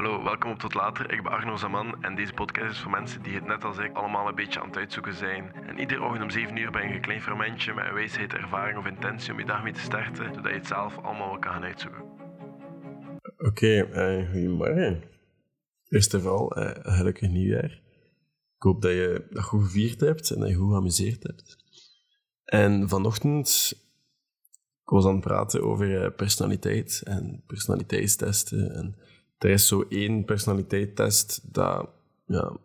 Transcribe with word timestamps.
Hallo, 0.00 0.22
welkom 0.22 0.50
op 0.50 0.58
Tot 0.58 0.74
Later. 0.74 1.12
Ik 1.12 1.22
ben 1.22 1.32
Arno 1.32 1.56
Zaman 1.56 2.02
en 2.02 2.14
deze 2.14 2.32
podcast 2.32 2.70
is 2.70 2.78
voor 2.78 2.90
mensen 2.90 3.22
die 3.22 3.34
het 3.34 3.46
net 3.46 3.64
als 3.64 3.78
ik 3.78 3.96
allemaal 3.96 4.28
een 4.28 4.34
beetje 4.34 4.60
aan 4.60 4.66
het 4.66 4.76
uitzoeken 4.76 5.14
zijn. 5.14 5.52
En 5.66 5.78
iedere 5.78 6.02
ochtend 6.02 6.22
om 6.22 6.30
7 6.30 6.56
uur 6.56 6.70
ben 6.70 6.88
je 6.88 6.94
een 6.94 7.00
klein 7.00 7.22
fermentje 7.22 7.74
met 7.74 7.84
een 7.86 7.94
wijsheid, 7.94 8.32
ervaring 8.32 8.78
of 8.78 8.86
intentie 8.86 9.32
om 9.32 9.38
je 9.38 9.44
dag 9.44 9.62
mee 9.62 9.72
te 9.72 9.80
starten, 9.80 10.34
zodat 10.34 10.50
je 10.50 10.58
het 10.58 10.66
zelf 10.66 10.98
allemaal 10.98 11.28
wel 11.28 11.38
kan 11.38 11.52
gaan 11.52 11.62
uitzoeken. 11.62 12.02
Oké, 13.38 13.82
eh, 13.82 14.30
goedemorgen. 14.30 15.02
Eerst 15.88 16.14
en 16.14 16.20
vooral, 16.20 16.56
eh, 16.56 16.96
gelukkig 16.96 17.30
nieuwjaar. 17.30 17.70
Ik 18.56 18.62
hoop 18.62 18.82
dat 18.82 18.92
je 18.92 19.26
dat 19.30 19.42
goed 19.42 19.62
gevierd 19.62 20.00
hebt 20.00 20.30
en 20.30 20.40
dat 20.40 20.48
je 20.48 20.54
goed 20.54 20.70
geamuseerd 20.70 21.22
hebt. 21.22 21.56
En 22.44 22.88
vanochtend, 22.88 23.72
ik 24.82 24.90
was 24.90 25.06
aan 25.06 25.14
het 25.14 25.24
praten 25.24 25.62
over 25.62 26.04
eh, 26.04 26.16
personaliteit 26.16 27.02
en 27.04 27.42
personaliteitstesten. 27.46 28.74
En 28.74 28.96
er 29.44 29.50
is 29.50 29.66
zo 29.66 29.84
één 29.88 30.24
personaliteitstest 30.24 31.54
dat 31.54 31.88
ja, 32.26 32.56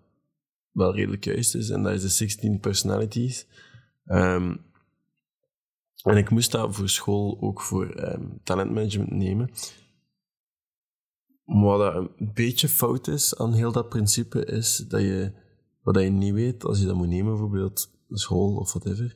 wel 0.71 0.95
redelijk 0.95 1.23
juist 1.23 1.55
is, 1.55 1.69
en 1.69 1.83
dat 1.83 1.93
is 1.93 2.01
de 2.01 2.09
16 2.09 2.59
personalities. 2.59 3.47
Ehm, 4.05 4.55
en 6.03 6.17
ik 6.17 6.29
moest 6.29 6.51
dat 6.51 6.75
voor 6.75 6.89
school 6.89 7.37
ook 7.41 7.61
voor 7.61 7.89
ehm, 7.89 8.25
talentmanagement 8.43 9.11
nemen. 9.11 9.49
Maar 11.43 11.77
wat 11.77 11.95
een 11.95 12.31
beetje 12.33 12.69
fout 12.69 13.07
is 13.07 13.37
aan 13.37 13.53
heel 13.53 13.71
dat 13.71 13.89
principe, 13.89 14.45
is 14.45 14.77
dat 14.77 15.01
je, 15.01 15.31
wat 15.81 15.99
je 15.99 16.09
niet 16.09 16.33
weet 16.33 16.63
als 16.63 16.79
je 16.79 16.85
dat 16.85 16.95
moet 16.95 17.07
nemen, 17.07 17.31
bijvoorbeeld 17.31 17.89
school 18.09 18.55
of 18.55 18.73
whatever, 18.73 19.15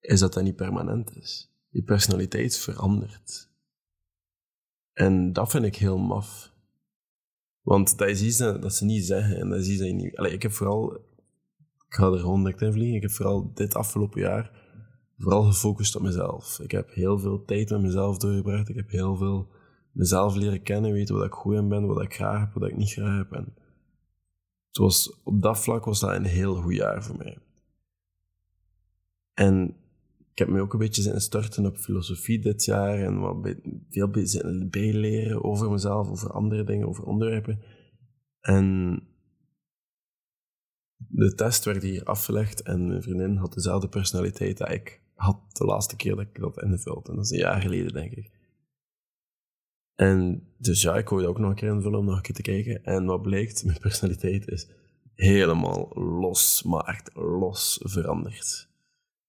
is 0.00 0.20
dat 0.20 0.32
dat 0.32 0.42
niet 0.42 0.56
permanent 0.56 1.16
is. 1.16 1.50
Je 1.68 1.82
personaliteit 1.82 2.56
verandert. 2.56 3.48
En 4.92 5.32
dat 5.32 5.50
vind 5.50 5.64
ik 5.64 5.76
heel 5.76 5.98
maf. 5.98 6.52
Want 7.70 7.98
dat 7.98 8.08
is 8.08 8.22
iets 8.22 8.36
dat, 8.36 8.74
ze 8.74 8.84
niet 8.84 9.04
zeggen 9.04 9.40
en 9.40 9.48
dat 9.48 9.58
is 9.58 9.78
je 9.78 9.92
niet... 9.92 10.16
Allee, 10.16 10.32
ik 10.32 10.42
heb 10.42 10.52
vooral... 10.52 10.94
Ik 11.86 11.94
ga 11.94 12.06
er 12.12 12.18
gewoon 12.18 12.42
direct 12.42 12.60
in 12.60 12.72
vliegen. 12.72 12.96
Ik 12.96 13.02
heb 13.02 13.10
vooral 13.10 13.50
dit 13.54 13.74
afgelopen 13.74 14.20
jaar 14.20 14.50
vooral 15.18 15.42
gefocust 15.42 15.96
op 15.96 16.02
mezelf. 16.02 16.58
Ik 16.58 16.70
heb 16.70 16.94
heel 16.94 17.18
veel 17.18 17.44
tijd 17.44 17.70
met 17.70 17.80
mezelf 17.80 18.18
doorgebracht. 18.18 18.68
Ik 18.68 18.76
heb 18.76 18.90
heel 18.90 19.16
veel 19.16 19.48
mezelf 19.92 20.34
leren 20.34 20.62
kennen, 20.62 20.92
weten 20.92 21.14
wat 21.14 21.24
ik 21.24 21.32
goed 21.32 21.54
in 21.54 21.68
ben, 21.68 21.86
wat 21.86 22.02
ik 22.02 22.14
graag 22.14 22.40
heb, 22.40 22.52
wat 22.52 22.68
ik 22.68 22.76
niet 22.76 22.92
graag 22.92 23.16
heb. 23.16 23.32
En 23.32 23.54
het 24.66 24.76
was, 24.76 25.20
op 25.24 25.42
dat 25.42 25.58
vlak 25.58 25.84
was 25.84 26.00
dat 26.00 26.14
een 26.14 26.24
heel 26.24 26.54
goed 26.54 26.74
jaar 26.74 27.04
voor 27.04 27.16
mij. 27.16 27.38
En 29.34 29.76
ik 30.32 30.38
heb 30.38 30.48
me 30.48 30.60
ook 30.60 30.72
een 30.72 30.78
beetje 30.78 31.02
zitten 31.02 31.20
starten 31.20 31.66
op 31.66 31.76
filosofie 31.76 32.38
dit 32.38 32.64
jaar 32.64 32.98
en 32.98 33.20
wat 33.20 33.54
veel 33.90 34.10
bijleren 34.70 35.44
over 35.44 35.70
mezelf, 35.70 36.08
over 36.08 36.30
andere 36.30 36.64
dingen, 36.64 36.88
over 36.88 37.04
onderwerpen. 37.04 37.62
En 38.40 38.98
de 40.96 41.34
test 41.34 41.64
werd 41.64 41.82
hier 41.82 42.04
afgelegd 42.04 42.62
en 42.62 42.86
mijn 42.86 43.02
vriendin 43.02 43.36
had 43.36 43.52
dezelfde 43.52 43.88
personaliteit 43.88 44.58
dat 44.58 44.70
ik 44.70 45.02
had 45.14 45.40
de 45.52 45.64
laatste 45.64 45.96
keer 45.96 46.16
dat 46.16 46.26
ik 46.26 46.40
dat 46.40 46.62
invulde. 46.62 47.10
En 47.10 47.16
dat 47.16 47.24
is 47.24 47.30
een 47.30 47.38
jaar 47.38 47.60
geleden, 47.60 47.92
denk 47.92 48.12
ik. 48.12 48.30
En 49.94 50.48
dus 50.58 50.82
ja, 50.82 50.96
ik 50.96 51.08
wou 51.08 51.26
ook 51.26 51.38
nog 51.38 51.50
een 51.50 51.56
keer 51.56 51.74
invullen 51.74 51.98
om 51.98 52.04
nog 52.04 52.16
een 52.16 52.22
keer 52.22 52.34
te 52.34 52.42
kijken. 52.42 52.84
En 52.84 53.04
wat 53.04 53.22
blijkt, 53.22 53.64
mijn 53.64 53.78
personaliteit 53.80 54.48
is 54.48 54.68
helemaal 55.14 55.88
los, 55.94 56.62
maar 56.62 56.84
echt 56.84 57.10
los 57.14 57.80
veranderd. 57.82 58.69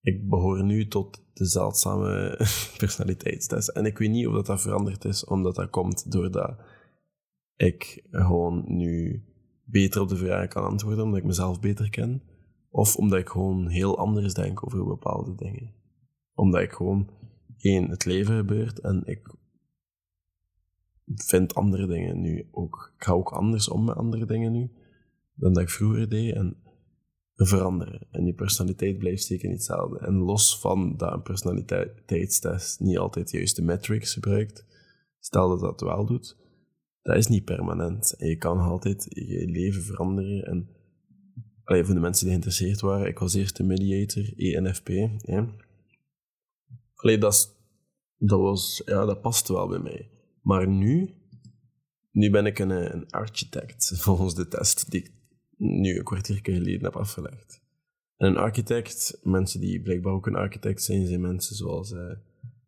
Ik 0.02 0.30
behoor 0.30 0.64
nu 0.64 0.88
tot 0.88 1.24
de 1.34 1.46
zeldzame 1.46 2.38
personaliteitstest. 2.78 3.68
En 3.68 3.86
ik 3.86 3.98
weet 3.98 4.10
niet 4.10 4.28
of 4.28 4.34
dat, 4.34 4.46
dat 4.46 4.62
veranderd 4.62 5.06
is, 5.06 5.26
omdat 5.26 5.56
dat 5.56 5.70
komt 5.70 6.12
doordat 6.12 6.60
ik 7.56 8.08
gewoon 8.12 8.64
nu 8.68 9.24
beter 9.64 10.02
op 10.02 10.10
de 10.10 10.18
vragen 10.18 10.50
kan 10.50 10.66
antwoorden, 10.66 11.04
omdat 11.04 11.20
ik 11.20 11.26
mezelf 11.26 11.60
beter 11.60 11.90
ken. 11.90 12.24
Of 12.70 12.96
omdat 12.96 13.20
ik 13.20 13.30
gewoon 13.30 13.68
heel 13.68 13.98
anders 13.98 14.34
denk 14.34 14.66
over 14.66 14.86
bepaalde 14.86 15.36
dingen. 15.36 15.74
Omdat 16.34 16.62
ik 16.62 16.72
gewoon, 16.72 17.10
één, 17.58 17.90
het 17.90 18.06
leven 18.06 18.38
gebeurt 18.38 18.80
en 18.80 19.02
ik 19.06 19.36
vind 21.16 21.56
andere 21.56 21.88
dingen 21.88 22.22
nu 22.22 22.48
ook. 22.52 22.94
Ik 22.98 23.04
ga 23.04 23.12
ook 23.12 23.32
anders 23.32 23.70
om 23.70 23.86
met 23.86 23.96
andere 23.96 24.26
dingen 24.26 24.52
nu 24.52 24.72
dan 25.36 25.54
dat 25.54 25.64
ik 25.64 25.70
vroeger 25.70 26.10
deed. 26.10 26.36
En 26.36 26.58
veranderen. 27.46 28.08
En 28.12 28.24
die 28.24 28.34
personaliteit 28.34 28.98
blijft 28.98 29.24
zeker 29.24 29.48
niet 29.48 29.58
hetzelfde. 29.58 30.00
En 30.00 30.14
los 30.14 30.60
van 30.60 30.98
dat 30.98 31.14
een 31.14 31.22
personaliteitstest 31.22 32.80
niet 32.80 32.98
altijd 32.98 33.30
de 33.30 33.38
juiste 33.38 33.62
metrics 33.62 34.14
gebruikt, 34.14 34.66
stel 35.20 35.50
dat 35.50 35.60
dat 35.60 35.82
wel 35.82 36.06
doet, 36.06 36.38
dat 37.02 37.16
is 37.16 37.28
niet 37.28 37.46
permanent. 37.46 38.16
En 38.18 38.28
je 38.28 38.38
kan 38.38 38.60
altijd 38.60 39.06
je 39.10 39.48
leven 39.48 39.82
veranderen. 39.82 40.44
En 40.44 40.70
voor 41.64 41.94
de 41.94 42.00
mensen 42.00 42.26
die 42.26 42.36
geïnteresseerd 42.36 42.82
waren, 42.82 43.08
ik 43.08 43.20
was 43.20 43.34
eerst 43.34 43.58
de 43.58 43.64
mediator, 43.64 44.34
ENFP. 44.36 44.88
Ja. 45.18 45.48
Allee, 46.96 47.18
dat, 47.18 47.56
dat, 48.18 48.40
was, 48.40 48.82
ja, 48.86 49.06
dat 49.06 49.22
past 49.22 49.48
wel 49.48 49.68
bij 49.68 49.80
mij. 49.80 50.10
Maar 50.42 50.68
nu, 50.68 51.14
nu 52.12 52.30
ben 52.30 52.46
ik 52.46 52.60
een, 52.60 52.94
een 52.94 53.10
architect, 53.10 53.92
volgens 54.04 54.36
de 54.36 54.48
test 54.48 54.92
die 54.92 55.00
ik 55.00 55.12
nu 55.62 55.98
een 55.98 56.04
kwartier 56.04 56.40
geleden 56.44 56.84
heb 56.84 56.96
afgelegd. 56.96 57.62
En 58.18 58.28
een 58.28 58.38
architect, 58.38 59.20
mensen 59.24 59.60
die 59.60 59.82
blijkbaar 59.82 60.14
ook 60.14 60.28
een 60.28 60.36
architect 60.36 60.84
zijn, 60.84 61.08
zijn 61.08 61.22
mensen 61.22 61.56
zoals 61.56 61.92
uh, 61.92 62.12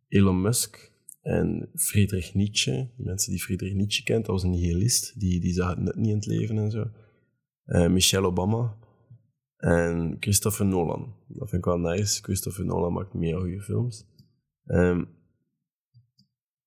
Elon 0.08 0.42
Musk 0.42 0.92
en 1.22 1.70
Friedrich 1.76 2.34
Nietzsche. 2.34 2.90
Mensen 2.98 3.32
die 3.32 3.42
Friedrich 3.42 3.74
Nietzsche 3.74 4.04
kent, 4.04 4.26
dat 4.26 4.36
was 4.36 4.44
een 4.44 4.50
nihilist, 4.50 5.20
die, 5.20 5.40
die 5.40 5.54
zag 5.54 5.70
het 5.70 5.80
net 5.80 5.96
niet 5.96 6.10
in 6.10 6.16
het 6.16 6.26
leven 6.26 6.58
en 6.58 6.72
zo. 6.72 6.90
Uh, 7.66 7.90
Michelle 7.90 8.28
Obama 8.28 8.78
en 9.58 10.18
Christopher 10.20 10.66
Nolan. 10.66 11.16
Dat 11.28 11.50
vind 11.50 11.66
ik 11.66 11.66
wel 11.66 11.80
nice. 11.80 12.24
Christopher 12.24 12.66
Nolan 12.66 12.94
maakt 12.94 13.14
meer 13.14 13.40
goede 13.40 13.62
films. 13.62 14.06
Um, 14.66 15.08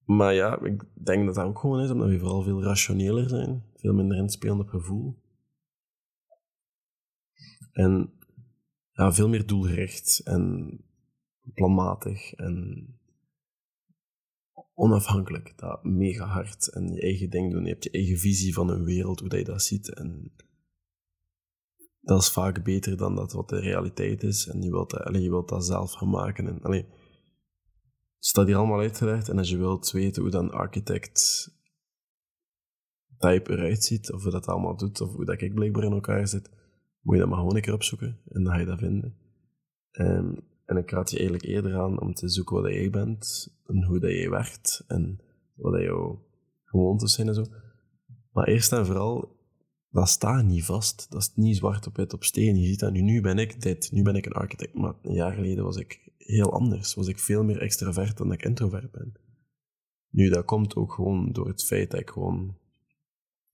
maar 0.04 0.34
ja, 0.34 0.62
ik 0.62 0.84
denk 0.94 1.26
dat 1.26 1.34
dat 1.34 1.44
ook 1.44 1.58
gewoon 1.58 1.80
is, 1.80 1.90
omdat 1.90 2.08
we 2.08 2.18
vooral 2.18 2.42
veel 2.42 2.62
rationeler 2.62 3.28
zijn. 3.28 3.62
Veel 3.74 3.94
minder 3.94 4.16
inspelend 4.16 4.60
op 4.60 4.68
gevoel. 4.68 5.24
En 7.76 8.10
veel 8.94 9.28
meer 9.28 9.46
doelgericht 9.46 10.20
en 10.24 10.78
planmatig 11.54 12.32
en 12.32 12.86
onafhankelijk. 14.74 15.52
Dat 15.56 15.84
mega 15.84 16.26
hard 16.26 16.72
en 16.72 16.92
je 16.92 17.00
eigen 17.00 17.30
ding 17.30 17.52
doen. 17.52 17.64
Je 17.64 17.70
hebt 17.70 17.84
je 17.84 17.90
eigen 17.90 18.18
visie 18.18 18.54
van 18.54 18.70
een 18.70 18.84
wereld, 18.84 19.20
hoe 19.20 19.28
dat 19.28 19.38
je 19.38 19.44
dat 19.44 19.62
ziet. 19.62 19.94
En 19.94 20.32
dat 22.00 22.22
is 22.22 22.30
vaak 22.30 22.64
beter 22.64 22.96
dan 22.96 23.14
dat 23.14 23.32
wat 23.32 23.48
de 23.48 23.60
realiteit 23.60 24.22
is. 24.22 24.46
En 24.46 24.62
je 24.62 24.70
wilt 24.70 24.90
dat, 24.90 25.00
allez, 25.00 25.22
je 25.22 25.30
wilt 25.30 25.48
dat 25.48 25.66
zelf 25.66 25.92
gaan 25.92 26.10
maken. 26.10 26.46
En, 26.46 26.62
allez, 26.62 26.84
staat 28.18 28.46
hier 28.46 28.56
allemaal 28.56 28.80
uitgelegd. 28.80 29.28
En 29.28 29.38
als 29.38 29.50
je 29.50 29.56
wilt 29.56 29.90
weten 29.90 30.22
hoe 30.22 30.30
dan 30.30 30.50
architect 30.50 31.50
type 33.18 33.52
eruit 33.52 33.84
ziet, 33.84 34.12
of 34.12 34.22
hoe 34.22 34.32
dat 34.32 34.46
allemaal 34.46 34.76
doet, 34.76 35.00
of 35.00 35.12
hoe 35.12 35.24
dat 35.24 35.40
ik 35.40 35.54
blijkbaar 35.54 35.84
in 35.84 35.92
elkaar 35.92 36.28
zit, 36.28 36.50
moet 37.06 37.14
je 37.14 37.20
dat 37.20 37.28
maar 37.28 37.38
gewoon 37.38 37.56
een 37.56 37.62
keer 37.62 37.74
opzoeken 37.74 38.18
en 38.28 38.42
dan 38.42 38.52
ga 38.52 38.58
je 38.58 38.66
dat 38.66 38.78
vinden. 38.78 39.14
Um, 39.92 40.38
en 40.64 40.76
ik 40.76 40.90
raad 40.90 41.10
je 41.10 41.18
eigenlijk 41.18 41.46
eerder 41.46 41.78
aan 41.78 42.00
om 42.00 42.14
te 42.14 42.28
zoeken 42.28 42.62
wat 42.62 42.72
jij 42.72 42.90
bent 42.90 43.48
en 43.66 43.84
hoe 43.84 43.98
dat 43.98 44.10
jij 44.10 44.30
werkt 44.30 44.84
en 44.86 45.20
wat 45.54 45.82
jouw 45.82 46.26
gewoontes 46.64 47.14
zijn 47.14 47.28
en 47.28 47.34
zo. 47.34 47.44
Maar 48.32 48.46
eerst 48.46 48.72
en 48.72 48.86
vooral, 48.86 49.36
dat 49.90 50.08
staat 50.08 50.44
niet 50.44 50.64
vast. 50.64 51.06
Dat 51.10 51.20
is 51.20 51.32
niet 51.34 51.56
zwart 51.56 51.86
op 51.86 51.96
wit 51.96 52.12
op 52.12 52.24
steen. 52.24 52.56
Je 52.60 52.66
ziet 52.66 52.78
dat 52.78 52.92
nu, 52.92 53.00
nu 53.00 53.20
ben 53.20 53.38
ik 53.38 53.62
dit, 53.62 53.92
nu 53.92 54.02
ben 54.02 54.16
ik 54.16 54.26
een 54.26 54.32
architect. 54.32 54.74
Maar 54.74 54.94
een 55.02 55.14
jaar 55.14 55.32
geleden 55.32 55.64
was 55.64 55.76
ik 55.76 56.12
heel 56.18 56.52
anders. 56.52 56.94
Was 56.94 57.08
ik 57.08 57.18
veel 57.18 57.44
meer 57.44 57.60
extravert 57.60 58.16
dan 58.16 58.28
dat 58.28 58.38
ik 58.38 58.44
introvert 58.44 58.90
ben. 58.90 59.12
Nu, 60.10 60.28
dat 60.28 60.44
komt 60.44 60.76
ook 60.76 60.92
gewoon 60.92 61.32
door 61.32 61.48
het 61.48 61.64
feit 61.64 61.90
dat 61.90 62.00
ik 62.00 62.10
gewoon 62.10 62.56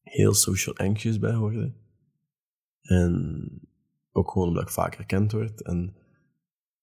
heel 0.01 0.35
social 0.35 0.77
anxious 0.77 1.19
ben 1.19 1.35
geworden. 1.35 1.82
En 2.83 3.49
ook 4.13 4.31
gewoon 4.31 4.49
omdat 4.49 4.63
ik 4.63 4.69
vaker 4.69 4.99
herkend 4.99 5.33
word. 5.33 5.63
En 5.63 5.97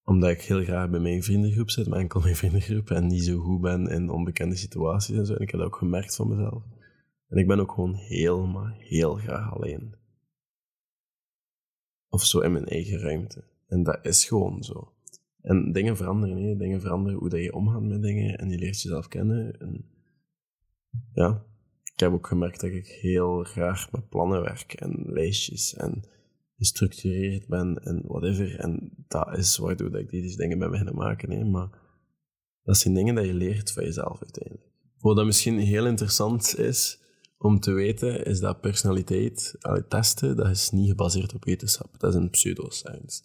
omdat 0.04 0.30
ik 0.30 0.42
heel 0.42 0.64
graag 0.64 0.90
bij 0.90 1.00
mijn 1.00 1.24
vriendengroep 1.24 1.70
zit, 1.70 1.88
maar 1.88 2.00
enkel 2.00 2.22
mijn 2.22 2.36
vriendengroep. 2.36 2.90
En 2.90 3.08
niet 3.08 3.24
zo 3.24 3.40
goed 3.40 3.62
ben 3.62 3.88
in 3.88 4.10
onbekende 4.10 4.56
situaties 4.56 5.18
en 5.18 5.26
zo. 5.26 5.34
En 5.34 5.42
ik 5.42 5.52
heb 5.52 5.60
dat 5.60 5.70
ook 5.70 5.76
gemerkt 5.76 6.16
van 6.16 6.28
mezelf. 6.28 6.64
En 7.28 7.38
ik 7.38 7.48
ben 7.48 7.60
ook 7.60 7.72
gewoon 7.72 7.96
helemaal, 7.96 8.74
heel 8.78 9.16
graag 9.16 9.54
alleen. 9.54 9.96
Of 12.10 12.26
zo 12.26 12.40
in 12.40 12.52
mijn 12.52 12.66
eigen 12.66 13.00
ruimte. 13.00 13.44
En 13.68 13.84
dat 13.84 14.06
is 14.06 14.26
gewoon 14.26 14.64
zo. 14.64 14.94
En 15.42 15.72
dingen 15.72 15.98
veranderen, 15.98 16.36
nee. 16.36 16.56
Dingen 16.56 16.82
veranderen 16.82 17.20
hoe 17.20 17.30
dat 17.30 17.40
je 17.40 17.54
omgaat 17.54 17.82
met 17.82 18.02
dingen. 18.02 18.38
En 18.38 18.50
je 18.50 18.58
leert 18.58 18.82
jezelf 18.82 19.08
kennen. 19.08 19.60
En 19.60 19.86
ja, 21.14 21.46
ik 22.00 22.06
heb 22.06 22.14
ook 22.14 22.28
gemerkt 22.28 22.62
dat 22.62 22.70
ik 22.70 22.88
heel 22.88 23.44
graag 23.44 23.92
met 23.92 24.10
plannen 24.10 24.42
werk 24.42 24.74
en 24.74 25.04
lijstjes 25.06 25.74
en 25.74 26.04
gestructureerd 26.58 27.48
ben 27.48 27.84
en 27.84 28.04
whatever. 28.08 28.60
En 28.60 28.92
dat 29.08 29.38
is 29.38 29.58
waardoor 29.58 30.00
ik 30.00 30.10
deze 30.10 30.38
dingen 30.38 30.60
ben 30.60 30.72
beginnen 30.72 30.96
maken. 30.96 31.32
Hè. 31.32 31.46
Maar 31.46 31.70
dat 32.64 32.78
zijn 32.78 32.94
dingen 32.94 33.16
dat 33.16 33.26
je 33.26 33.34
leert 33.34 33.72
van 33.72 33.84
jezelf 33.84 34.22
uiteindelijk. 34.22 34.68
Wat 35.00 35.16
dat 35.16 35.26
misschien 35.26 35.60
heel 35.60 35.86
interessant 35.86 36.58
is 36.58 37.00
om 37.38 37.60
te 37.60 37.72
weten 37.72 38.26
is 38.26 38.40
dat 38.40 38.62
personaliteit, 38.62 39.58
testen, 39.88 40.36
dat 40.36 40.50
is 40.50 40.70
niet 40.70 40.90
gebaseerd 40.90 41.34
op 41.34 41.46
wetenschap. 41.46 42.00
Dat 42.00 42.14
is 42.14 42.20
een 42.20 42.30
pseudoscience. 42.30 43.22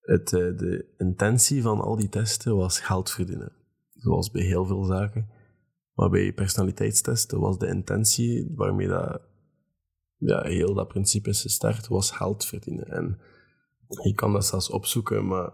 Het, 0.00 0.32
eh, 0.32 0.56
de 0.56 0.94
intentie 0.98 1.62
van 1.62 1.80
al 1.80 1.96
die 1.96 2.08
testen 2.08 2.56
was 2.56 2.80
geld 2.80 3.10
verdienen. 3.10 3.52
Zoals 3.94 4.30
bij 4.30 4.42
heel 4.42 4.66
veel 4.66 4.84
zaken. 4.84 5.28
Maar 5.94 6.10
bij 6.10 6.32
personaliteitstesten 6.32 7.40
was 7.40 7.58
de 7.58 7.66
intentie 7.66 8.52
waarmee 8.54 8.88
dat, 8.88 9.20
ja, 10.16 10.42
heel 10.42 10.74
dat 10.74 10.88
principe 10.88 11.28
is 11.28 11.42
gestart, 11.42 11.88
was 11.88 12.10
geld 12.10 12.46
verdienen. 12.46 12.86
En 12.86 13.18
je 14.02 14.14
kan 14.14 14.32
dat 14.32 14.46
zelfs 14.46 14.70
opzoeken, 14.70 15.26
maar 15.26 15.52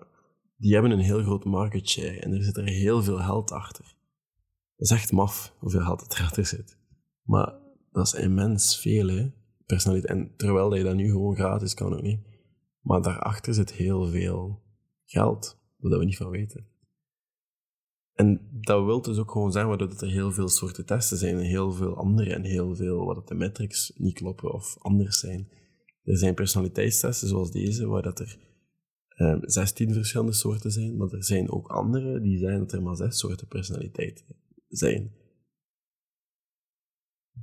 die 0.56 0.72
hebben 0.72 0.90
een 0.90 0.98
heel 0.98 1.22
groot 1.22 1.44
market 1.44 1.88
share 1.88 2.20
en 2.20 2.32
er 2.32 2.42
zit 2.42 2.56
er 2.56 2.64
heel 2.64 3.02
veel 3.02 3.18
geld 3.18 3.50
achter. 3.50 3.84
Dat 4.76 4.90
is 4.90 4.96
echt 4.96 5.12
maf 5.12 5.54
hoeveel 5.58 5.80
geld 5.80 6.14
er 6.14 6.24
achter 6.24 6.46
zit. 6.46 6.78
Maar 7.22 7.54
dat 7.92 8.06
is 8.06 8.14
immens 8.14 8.80
veel, 8.80 9.08
hè. 9.08 9.30
Personaliteit. 9.66 10.18
En 10.18 10.36
terwijl 10.36 10.74
je 10.74 10.84
dat 10.84 10.94
nu 10.94 11.10
gewoon 11.10 11.34
gratis 11.34 11.74
kan 11.74 11.94
ook 11.94 12.02
niet. 12.02 12.20
Maar 12.80 13.02
daarachter 13.02 13.54
zit 13.54 13.72
heel 13.72 14.06
veel 14.06 14.62
geld, 15.04 15.58
dat 15.78 15.98
we 15.98 16.04
niet 16.04 16.16
van 16.16 16.30
weten. 16.30 16.66
En 18.20 18.40
dat 18.50 18.84
wil 18.84 19.02
dus 19.02 19.18
ook 19.18 19.30
gewoon 19.30 19.52
zeggen 19.52 19.78
dat 19.78 20.02
er 20.02 20.10
heel 20.10 20.32
veel 20.32 20.48
soorten 20.48 20.86
testen 20.86 21.16
zijn 21.16 21.36
en 21.36 21.44
heel 21.44 21.72
veel 21.72 21.96
andere 21.96 22.34
en 22.34 22.44
heel 22.44 22.76
veel 22.76 23.04
wat 23.04 23.28
de 23.28 23.34
metrics 23.34 23.92
niet 23.96 24.14
kloppen 24.14 24.52
of 24.52 24.76
anders 24.78 25.18
zijn. 25.18 25.48
Er 26.02 26.16
zijn 26.16 26.34
personaliteitstesten 26.34 27.28
zoals 27.28 27.50
deze, 27.50 27.86
waar 27.86 28.02
dat 28.02 28.20
er 28.20 28.38
um, 29.16 29.40
16 29.42 29.92
verschillende 29.92 30.32
soorten 30.32 30.70
zijn, 30.70 30.96
maar 30.96 31.12
er 31.12 31.24
zijn 31.24 31.50
ook 31.50 31.68
andere 31.68 32.20
die 32.20 32.38
zeggen 32.38 32.58
dat 32.58 32.72
er 32.72 32.82
maar 32.82 32.96
zes 32.96 33.18
soorten 33.18 33.46
personaliteiten 33.46 34.24
zijn. 34.68 35.12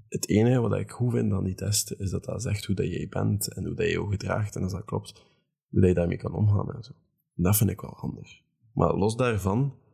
Het 0.07 0.29
enige 0.29 0.59
wat 0.59 0.79
ik 0.79 0.91
goed 0.91 1.11
vind 1.11 1.33
aan 1.33 1.43
die 1.43 1.55
testen 1.55 1.99
is 1.99 2.09
dat 2.09 2.23
dat 2.23 2.41
zegt 2.41 2.65
hoe 2.65 2.75
dat 2.75 2.87
jij 2.87 3.07
bent 3.09 3.53
en 3.53 3.65
hoe 3.65 3.75
dat 3.75 3.85
je 3.85 3.91
je 3.91 4.07
gedraagt 4.09 4.55
en 4.55 4.63
als 4.63 4.71
dat 4.71 4.85
klopt, 4.85 5.23
hoe 5.69 5.79
dat 5.79 5.89
je 5.89 5.95
daarmee 5.95 6.17
kan 6.17 6.33
omgaan 6.33 6.73
en 6.73 6.83
zo. 6.83 6.91
dat 7.33 7.57
vind 7.57 7.69
ik 7.69 7.81
wel 7.81 7.95
handig. 7.95 8.41
Maar 8.73 8.93
los 8.93 9.15
daarvan 9.15 9.85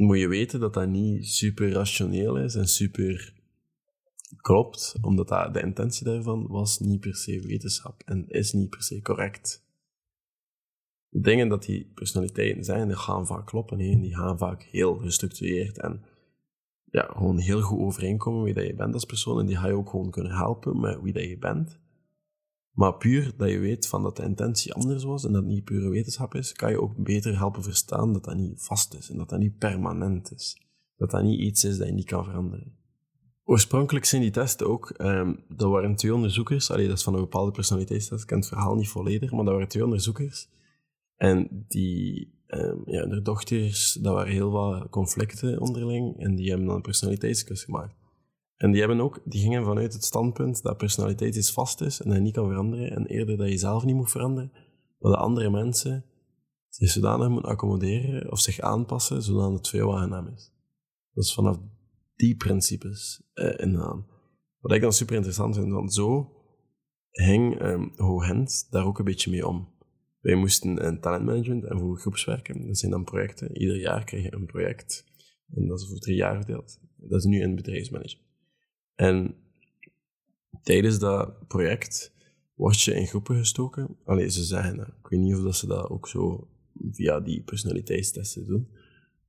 moet 0.00 0.18
je 0.18 0.28
weten 0.28 0.60
dat 0.60 0.74
dat 0.74 0.88
niet 0.88 1.26
super 1.26 1.72
rationeel 1.72 2.36
is 2.36 2.54
en 2.54 2.68
super 2.68 3.34
klopt, 4.36 4.94
omdat 5.00 5.28
dat, 5.28 5.54
de 5.54 5.62
intentie 5.62 6.04
daarvan 6.04 6.46
was 6.46 6.78
niet 6.78 7.00
per 7.00 7.16
se 7.16 7.40
wetenschap 7.40 8.02
en 8.04 8.28
is 8.28 8.52
niet 8.52 8.70
per 8.70 8.82
se 8.82 9.02
correct. 9.02 9.68
De 11.08 11.20
dingen 11.20 11.48
dat 11.48 11.62
die 11.62 11.92
personaliteiten 11.94 12.64
zijn, 12.64 12.88
die 12.88 12.96
gaan 12.96 13.26
vaak 13.26 13.46
kloppen, 13.46 13.78
hè. 13.78 14.00
die 14.00 14.16
gaan 14.16 14.38
vaak 14.38 14.62
heel 14.62 14.94
gestructureerd 14.94 15.78
en 15.78 16.04
ja, 16.84 17.02
gewoon 17.02 17.38
heel 17.38 17.60
goed 17.60 17.78
overeenkomen 17.78 18.42
wie 18.42 18.54
dat 18.54 18.66
je 18.66 18.74
bent 18.74 18.94
als 18.94 19.04
persoon 19.04 19.40
en 19.40 19.46
die 19.46 19.56
ga 19.56 19.66
je 19.66 19.74
ook 19.74 19.90
gewoon 19.90 20.10
kunnen 20.10 20.32
helpen 20.32 20.80
met 20.80 21.00
wie 21.00 21.12
dat 21.12 21.22
je 21.22 21.38
bent. 21.38 21.78
Maar 22.70 22.94
puur 22.94 23.32
dat 23.36 23.50
je 23.50 23.58
weet 23.58 23.86
van 23.86 24.02
dat 24.02 24.16
de 24.16 24.22
intentie 24.22 24.72
anders 24.72 25.04
was 25.04 25.24
en 25.24 25.32
dat 25.32 25.42
het 25.42 25.50
niet 25.50 25.64
pure 25.64 25.88
wetenschap 25.88 26.34
is, 26.34 26.52
kan 26.52 26.70
je 26.70 26.80
ook 26.80 26.96
beter 26.96 27.38
helpen 27.38 27.62
verstaan 27.62 28.12
dat 28.12 28.24
dat 28.24 28.36
niet 28.36 28.62
vast 28.62 28.94
is 28.94 29.10
en 29.10 29.16
dat 29.16 29.28
dat 29.28 29.38
niet 29.38 29.58
permanent 29.58 30.32
is. 30.32 30.62
Dat 30.96 31.10
dat 31.10 31.22
niet 31.22 31.40
iets 31.40 31.64
is 31.64 31.78
dat 31.78 31.86
je 31.86 31.92
niet 31.92 32.06
kan 32.06 32.24
veranderen. 32.24 32.78
Oorspronkelijk 33.44 34.04
zijn 34.04 34.22
die 34.22 34.30
testen 34.30 34.68
ook, 34.68 34.94
um, 34.98 35.44
dat 35.48 35.70
waren 35.70 35.94
twee 35.94 36.14
onderzoekers, 36.14 36.70
allee, 36.70 36.88
dat 36.88 36.96
is 36.96 37.02
van 37.02 37.14
een 37.14 37.20
bepaalde 37.20 37.50
personaliteitstest, 37.50 38.22
ik 38.22 38.26
ken 38.26 38.38
het 38.38 38.48
verhaal 38.48 38.74
niet 38.74 38.88
volledig, 38.88 39.30
maar 39.30 39.44
dat 39.44 39.52
waren 39.52 39.68
twee 39.68 39.84
onderzoekers. 39.84 40.48
En 41.16 41.64
die, 41.68 42.34
um, 42.46 42.82
ja, 42.86 43.08
hun 43.08 43.22
dochters, 43.22 43.92
dat 43.92 44.14
waren 44.14 44.32
heel 44.32 44.50
wat 44.50 44.88
conflicten 44.88 45.60
onderling 45.60 46.18
en 46.18 46.34
die 46.34 46.48
hebben 46.48 46.66
dan 46.66 46.76
een 46.76 46.82
personaliteitskus 46.82 47.64
gemaakt. 47.64 47.94
En 48.60 48.70
die, 48.70 48.80
hebben 48.80 49.00
ook, 49.00 49.20
die 49.24 49.40
gingen 49.40 49.64
vanuit 49.64 49.92
het 49.92 50.04
standpunt 50.04 50.62
dat 50.62 50.76
personaliteit 50.76 51.36
iets 51.36 51.52
vast 51.52 51.80
is 51.80 52.00
en 52.00 52.10
dat 52.10 52.20
niet 52.20 52.34
kan 52.34 52.48
veranderen. 52.48 52.90
En 52.90 53.06
eerder 53.06 53.36
dat 53.36 53.48
je 53.48 53.56
zelf 53.56 53.84
niet 53.84 53.94
moet 53.94 54.10
veranderen, 54.10 54.52
maar 54.98 55.12
de 55.12 55.18
andere 55.18 55.50
mensen 55.50 56.04
zich 56.68 56.90
zodanig 56.90 57.28
moeten 57.28 57.50
accommoderen 57.50 58.30
of 58.30 58.40
zich 58.40 58.60
aanpassen 58.60 59.22
zodat 59.22 59.52
het 59.52 59.68
veel 59.68 59.96
aangenaam 59.96 60.32
is. 60.34 60.52
Dat 61.12 61.24
is 61.24 61.34
vanaf 61.34 61.58
die 62.16 62.36
principes 62.36 63.22
eh, 63.32 63.66
ingaan. 63.66 64.06
Wat 64.58 64.72
ik 64.72 64.80
dan 64.80 64.92
super 64.92 65.14
interessant 65.14 65.56
vind, 65.56 65.72
want 65.72 65.94
zo 65.94 66.32
hing 67.10 67.62
um, 67.62 67.92
daar 68.70 68.86
ook 68.86 68.98
een 68.98 69.04
beetje 69.04 69.30
mee 69.30 69.46
om. 69.46 69.68
Wij 70.20 70.34
moesten 70.34 70.86
een 70.86 71.00
talentmanagement 71.00 71.64
en 71.64 71.78
voor 71.78 71.98
groepswerken. 71.98 72.66
Dat 72.66 72.78
zijn 72.78 72.90
dan 72.90 73.04
projecten. 73.04 73.56
Ieder 73.56 73.80
jaar 73.80 74.04
krijg 74.04 74.22
je 74.22 74.34
een 74.34 74.46
project. 74.46 75.04
En 75.54 75.66
dat 75.66 75.80
is 75.80 75.88
voor 75.88 75.98
drie 75.98 76.16
jaar 76.16 76.36
verdeeld. 76.36 76.80
Dat 76.96 77.18
is 77.18 77.24
nu 77.24 77.42
een 77.42 77.54
bedrijfsmanagement. 77.54 78.29
En 79.00 79.34
tijdens 80.62 80.98
dat 80.98 81.46
project 81.48 82.14
word 82.54 82.80
je 82.80 82.94
in 82.94 83.06
groepen 83.06 83.36
gestoken. 83.36 83.96
Allee, 84.04 84.30
ze 84.30 84.42
zeggen. 84.42 84.80
Ik 84.80 85.08
weet 85.08 85.20
niet 85.20 85.34
of 85.34 85.42
dat 85.42 85.56
ze 85.56 85.66
dat 85.66 85.88
ook 85.88 86.08
zo 86.08 86.48
via 86.90 87.20
die 87.20 87.42
personaliteitstesten 87.42 88.46
doen. 88.46 88.68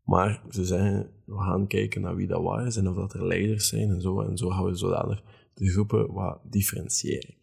Maar 0.03 0.44
ze 0.50 0.65
zeggen, 0.65 1.12
we 1.25 1.38
gaan 1.38 1.68
kijken 1.68 2.01
naar 2.01 2.15
wie 2.15 2.27
dat 2.27 2.41
waar 2.41 2.68
is 2.68 2.75
en 2.75 2.88
of 2.88 2.95
dat 2.95 3.13
er 3.13 3.27
leiders 3.27 3.68
zijn 3.68 3.89
en 3.89 4.01
zo. 4.01 4.21
En 4.21 4.38
zo 4.38 4.50
gaan 4.50 4.65
we 4.65 4.75
zodanig 4.75 5.23
de 5.53 5.69
groepen 5.69 6.13
wat 6.13 6.39
differentiëren. 6.44 7.35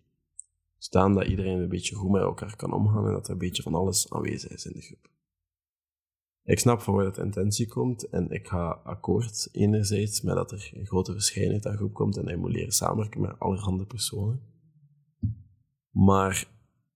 Staan 0.79 1.15
dat 1.15 1.27
iedereen 1.27 1.59
een 1.59 1.69
beetje 1.69 1.95
goed 1.95 2.11
met 2.11 2.23
elkaar 2.23 2.57
kan 2.57 2.73
omgaan 2.73 3.07
en 3.07 3.13
dat 3.13 3.27
er 3.27 3.33
een 3.33 3.39
beetje 3.39 3.63
van 3.63 3.75
alles 3.75 4.11
aanwezig 4.11 4.51
is 4.51 4.67
in 4.67 4.73
de 4.73 4.83
groep. 4.83 5.11
Ik 6.49 6.59
snap 6.59 6.81
van 6.81 6.95
waar 6.95 7.05
dat 7.05 7.19
intentie 7.19 7.67
komt 7.67 8.09
en 8.09 8.31
ik 8.31 8.47
ga 8.47 8.81
akkoord 8.85 9.49
enerzijds 9.53 10.21
met 10.21 10.35
dat 10.35 10.53
er 10.53 10.71
een 10.75 10.87
grote 10.87 11.13
verscheidenheid 11.13 11.67
aan 11.67 11.77
groep 11.77 11.95
komt 11.95 12.17
en 12.17 12.27
hij 12.27 12.37
moet 12.37 12.53
leren 12.53 12.73
samenwerken 12.73 13.21
met 13.21 13.39
allerhande 13.39 13.87
personen. 13.87 14.41
Maar 15.91 16.49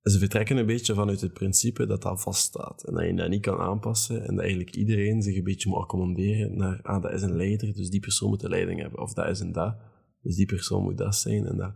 ze 0.02 0.19
vertrekken 0.19 0.56
een 0.56 0.66
beetje 0.66 0.94
vanuit 0.94 1.20
het 1.20 1.32
principe 1.32 1.87
dat 1.87 2.02
dat 2.02 2.22
vaststaat 2.22 2.84
en 2.84 2.94
dat 2.94 3.04
je 3.04 3.14
dat 3.14 3.28
niet 3.28 3.40
kan 3.43 3.58
aanpassen 3.58 4.20
en 4.26 4.34
dat 4.34 4.44
eigenlijk 4.44 4.76
iedereen 4.76 5.22
zich 5.22 5.37
een 5.37 5.44
beetje 5.44 5.69
moet 5.69 5.78
accommoderen 5.78 6.56
naar, 6.56 6.82
ah, 6.82 7.02
dat 7.02 7.12
is 7.12 7.22
een 7.22 7.37
leider, 7.37 7.75
dus 7.75 7.90
die 7.90 8.00
persoon 8.00 8.28
moet 8.28 8.40
de 8.40 8.48
leiding 8.48 8.81
hebben. 8.81 9.00
Of 9.00 9.12
dat 9.12 9.28
is 9.28 9.40
een 9.40 9.52
dat, 9.52 9.76
dus 10.22 10.37
die 10.37 10.46
persoon 10.46 10.82
moet 10.82 10.98
dat 10.98 11.16
zijn 11.16 11.46
en 11.46 11.56
dat. 11.56 11.75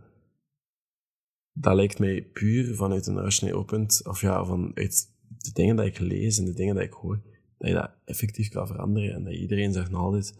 Dat 1.51 1.75
lijkt 1.75 1.99
mij 1.99 2.23
puur 2.33 2.75
vanuit 2.75 3.07
een 3.07 3.19
rationeel 3.19 3.63
punt, 3.63 4.07
of 4.07 4.21
ja, 4.21 4.45
vanuit 4.45 5.15
de 5.27 5.51
dingen 5.53 5.75
dat 5.75 5.85
ik 5.85 5.99
lees 5.99 6.37
en 6.37 6.45
de 6.45 6.53
dingen 6.53 6.75
dat 6.75 6.83
ik 6.83 6.93
hoor, 6.93 7.35
dat 7.57 7.67
je 7.67 7.73
dat 7.73 7.91
effectief 8.05 8.49
kan 8.49 8.67
veranderen. 8.67 9.13
En 9.13 9.23
dat 9.23 9.33
iedereen 9.33 9.73
zegt 9.73 9.91
nog 9.91 10.01
altijd, 10.01 10.35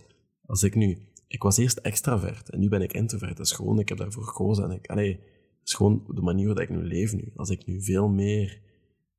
als 0.45 0.63
ik 0.63 0.75
nu, 0.75 0.97
ik 1.27 1.43
was 1.43 1.57
eerst 1.57 1.77
extravert 1.77 2.49
en 2.49 2.59
nu 2.59 2.69
ben 2.69 2.81
ik 2.81 2.93
introvert. 2.93 3.37
Dat 3.37 3.45
is 3.45 3.51
gewoon, 3.51 3.79
ik 3.79 3.89
heb 3.89 3.97
daarvoor 3.97 4.23
gekozen. 4.23 4.63
En 4.63 4.71
ik, 4.71 4.87
allee, 4.87 5.15
dat 5.15 5.63
is 5.63 5.73
gewoon 5.73 6.03
de 6.07 6.21
manier 6.21 6.45
waarop 6.45 6.63
ik 6.63 6.69
nu 6.69 6.83
leef 6.83 7.13
nu. 7.13 7.31
Als 7.35 7.49
ik 7.49 7.65
nu 7.65 7.83
veel 7.83 8.07
meer 8.07 8.61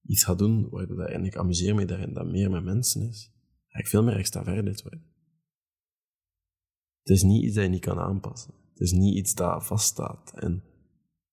iets 0.02 0.25
ga 0.25 0.35
doen, 0.35 0.71
en 1.07 1.25
ik 1.25 1.37
amuseer 1.37 1.75
me 1.75 1.85
daarin, 1.85 2.12
dat 2.12 2.26
meer 2.26 2.50
met 2.50 2.64
mensen 2.64 3.09
is, 3.09 3.33
ga 3.69 3.78
ik 3.78 3.87
veel 3.87 4.02
meer 4.02 4.17
extravert 4.17 4.83
worden. 4.83 5.02
Het 7.02 7.17
is 7.17 7.23
niet 7.23 7.45
iets 7.45 7.55
dat 7.55 7.64
je 7.64 7.71
niet 7.71 7.81
kan 7.81 7.99
aanpassen. 7.99 8.55
Het 8.71 8.81
is 8.81 8.93
niet 8.93 9.17
iets 9.17 9.35
dat 9.35 9.67
vaststaat. 9.67 10.33
En 10.35 10.62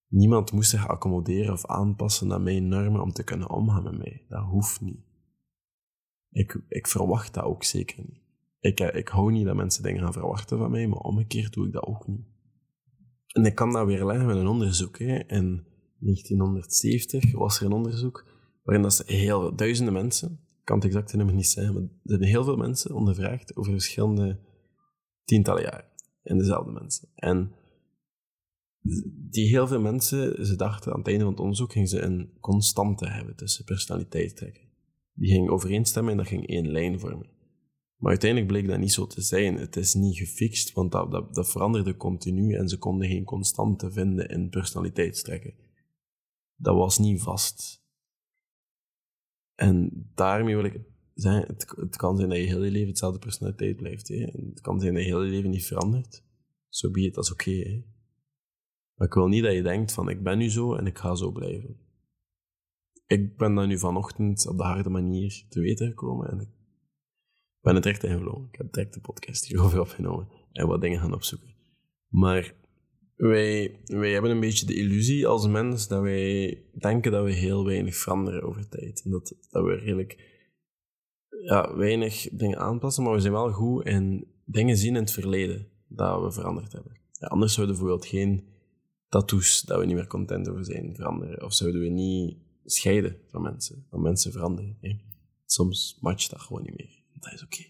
niemand 0.07 0.51
moet 0.51 0.65
zich 0.65 0.87
accommoderen 0.87 1.53
of 1.53 1.65
aanpassen 1.65 2.27
naar 2.27 2.41
mijn 2.41 2.67
normen 2.67 3.01
om 3.01 3.11
te 3.11 3.23
kunnen 3.23 3.49
omgaan 3.49 3.83
met 3.83 3.97
mij. 3.97 4.25
Dat 4.27 4.43
hoeft 4.43 4.81
niet. 4.81 5.03
Ik, 6.35 6.61
ik 6.67 6.87
verwacht 6.87 7.33
dat 7.33 7.43
ook 7.43 7.63
zeker 7.63 8.03
niet. 8.07 8.21
Ik, 8.59 8.79
eh, 8.79 8.99
ik 8.99 9.07
hou 9.07 9.31
niet 9.31 9.45
dat 9.45 9.55
mensen 9.55 9.83
dingen 9.83 10.01
gaan 10.01 10.13
verwachten 10.13 10.57
van 10.57 10.71
mij, 10.71 10.87
maar 10.87 10.99
omgekeerd 10.99 11.53
doe 11.53 11.65
ik 11.65 11.73
dat 11.73 11.85
ook 11.85 12.07
niet. 12.07 12.25
En 13.27 13.45
ik 13.45 13.55
kan 13.55 13.71
dat 13.71 13.85
weer 13.85 14.05
leggen 14.05 14.25
met 14.25 14.35
een 14.35 14.47
onderzoek. 14.47 14.99
Hè. 14.99 15.19
In 15.27 15.65
1970 15.99 17.31
was 17.31 17.59
er 17.59 17.65
een 17.65 17.71
onderzoek 17.71 18.25
waarin 18.63 18.83
dat 18.83 18.93
ze 18.93 19.03
heel 19.05 19.55
duizenden 19.55 19.93
mensen, 19.93 20.31
ik 20.31 20.65
kan 20.65 20.75
het 20.75 20.85
exacte 20.85 21.17
nummer 21.17 21.35
niet 21.35 21.47
zeggen, 21.47 21.73
maar 21.73 21.83
ze 21.83 22.11
hebben 22.11 22.27
heel 22.27 22.43
veel 22.43 22.57
mensen 22.57 22.95
ondervraagd 22.95 23.55
over 23.55 23.71
verschillende 23.71 24.39
tientallen 25.23 25.63
jaren. 25.63 25.89
En 26.23 26.37
dezelfde 26.37 26.71
mensen. 26.71 27.09
En 27.15 27.51
die 29.29 29.47
heel 29.47 29.67
veel 29.67 29.81
mensen, 29.81 30.45
ze 30.45 30.55
dachten 30.55 30.91
aan 30.91 30.99
het 30.99 31.07
einde 31.07 31.23
van 31.23 31.31
het 31.31 31.41
onderzoek, 31.41 31.71
gingen 31.71 31.87
ze 31.87 32.01
een 32.01 32.37
constante 32.39 33.09
hebben 33.09 33.35
tussen 33.35 33.65
personaliteitstrekken 33.65 34.64
die 35.15 35.29
ging 35.29 35.49
overeenstemmen 35.49 36.11
en 36.11 36.17
dat 36.17 36.27
ging 36.27 36.47
één 36.47 36.71
lijn 36.71 36.99
vormen. 36.99 37.29
Maar 37.95 38.11
uiteindelijk 38.11 38.51
bleek 38.51 38.67
dat 38.67 38.79
niet 38.79 38.91
zo 38.91 39.07
te 39.07 39.21
zijn. 39.21 39.57
Het 39.57 39.75
is 39.75 39.93
niet 39.93 40.17
gefixt, 40.17 40.73
want 40.73 40.91
dat, 40.91 41.11
dat, 41.11 41.35
dat 41.35 41.49
veranderde 41.49 41.97
continu 41.97 42.53
en 42.53 42.69
ze 42.69 42.77
konden 42.77 43.07
geen 43.07 43.23
constante 43.23 43.91
vinden 43.91 44.29
in 44.29 44.49
personaliteitstrekken. 44.49 45.53
Dat 46.55 46.75
was 46.75 46.97
niet 46.97 47.21
vast. 47.21 47.83
En 49.55 50.09
daarmee 50.13 50.55
wil 50.55 50.65
ik 50.65 50.81
zeggen, 51.13 51.47
het, 51.47 51.73
het 51.75 51.95
kan 51.95 52.17
zijn 52.17 52.29
dat 52.29 52.37
je 52.37 52.43
heel 52.43 52.63
je 52.63 52.71
leven 52.71 52.87
hetzelfde 52.87 53.19
personaliteit 53.19 53.75
blijft. 53.75 54.07
Het 54.07 54.61
kan 54.61 54.79
zijn 54.79 54.93
dat 54.93 55.03
je 55.03 55.09
heel 55.09 55.23
je 55.23 55.31
leven 55.31 55.49
niet 55.49 55.65
verandert. 55.65 56.23
Zo 56.69 56.87
so 56.87 56.91
be 56.91 57.09
dat 57.09 57.23
is 57.23 57.31
oké. 57.31 57.83
maar 58.95 59.07
ik 59.07 59.13
wil 59.13 59.27
niet 59.27 59.43
dat 59.43 59.53
je 59.53 59.61
denkt 59.61 59.91
van, 59.91 60.09
ik 60.09 60.23
ben 60.23 60.37
nu 60.37 60.49
zo 60.49 60.75
en 60.75 60.85
ik 60.85 60.97
ga 60.97 61.15
zo 61.15 61.31
blijven 61.31 61.84
ik 63.07 63.37
ben 63.37 63.55
dat 63.55 63.67
nu 63.67 63.77
vanochtend 63.77 64.47
op 64.47 64.57
de 64.57 64.63
harde 64.63 64.89
manier 64.89 65.45
te 65.49 65.59
weten 65.59 65.87
gekomen 65.87 66.29
en 66.29 66.39
ik 66.39 66.49
ben 67.61 67.75
het 67.75 67.85
echt 67.85 68.03
ingevlogen. 68.03 68.47
Ik 68.51 68.57
heb 68.57 68.73
direct 68.73 68.93
de 68.93 68.99
podcast 68.99 69.45
hierover 69.45 69.79
opgenomen 69.85 70.27
en 70.51 70.67
wat 70.67 70.81
dingen 70.81 70.99
gaan 70.99 71.13
opzoeken. 71.13 71.55
Maar 72.07 72.55
wij, 73.15 73.79
wij 73.85 74.11
hebben 74.11 74.31
een 74.31 74.39
beetje 74.39 74.65
de 74.65 74.75
illusie 74.75 75.27
als 75.27 75.47
mens 75.47 75.87
dat 75.87 76.01
wij 76.01 76.63
denken 76.73 77.11
dat 77.11 77.23
we 77.23 77.31
heel 77.31 77.65
weinig 77.65 77.95
veranderen 77.95 78.43
over 78.43 78.69
tijd. 78.69 79.01
En 79.05 79.11
dat, 79.11 79.35
dat 79.49 79.63
we 79.63 79.75
redelijk 79.75 80.33
ja, 81.41 81.75
weinig 81.75 82.27
dingen 82.31 82.57
aanpassen, 82.57 83.03
maar 83.03 83.13
we 83.13 83.19
zijn 83.19 83.33
wel 83.33 83.51
goed 83.51 83.85
in 83.85 84.27
dingen 84.45 84.77
zien 84.77 84.95
in 84.95 85.01
het 85.01 85.11
verleden 85.11 85.67
dat 85.87 86.23
we 86.23 86.31
veranderd 86.31 86.71
hebben. 86.71 86.99
Ja, 87.11 87.27
anders 87.27 87.53
zouden 87.53 87.75
bijvoorbeeld 87.75 88.07
geen 88.07 88.47
tattoos 89.09 89.61
dat 89.61 89.79
we 89.79 89.85
niet 89.85 89.95
meer 89.95 90.07
content 90.07 90.49
over 90.49 90.65
zijn 90.65 90.95
veranderen. 90.95 91.43
Of 91.43 91.53
zouden 91.53 91.81
we 91.81 91.87
niet 91.87 92.37
scheiden 92.65 93.17
van 93.27 93.41
mensen. 93.41 93.85
Van 93.89 94.01
mensen 94.01 94.31
veranderen. 94.31 94.77
Hè? 94.81 94.95
Soms 95.45 95.97
matcht 96.01 96.29
dat 96.29 96.41
gewoon 96.41 96.63
niet 96.63 96.77
meer. 96.77 97.03
Dat 97.19 97.33
is 97.33 97.43
oké. 97.43 97.63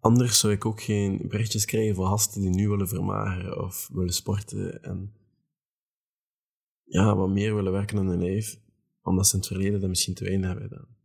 Anders 0.00 0.38
zou 0.38 0.52
ik 0.52 0.64
ook 0.64 0.82
geen 0.82 1.28
berichtjes 1.28 1.64
krijgen 1.64 1.94
van 1.94 2.06
gasten 2.06 2.40
die 2.40 2.50
nu 2.50 2.68
willen 2.68 2.88
vermageren 2.88 3.64
of 3.64 3.88
willen 3.92 4.14
sporten 4.14 4.82
en 4.82 5.12
ja, 6.84 7.16
wat 7.16 7.28
meer 7.28 7.54
willen 7.54 7.72
werken 7.72 7.98
aan 7.98 8.06
hun 8.06 8.22
lijf, 8.22 8.60
omdat 9.02 9.26
ze 9.26 9.32
in 9.32 9.38
het 9.38 9.48
verleden 9.48 9.80
dat 9.80 9.88
misschien 9.88 10.14
te 10.14 10.24
weinig 10.24 10.48
hebben 10.48 10.68
gedaan. 10.68 10.96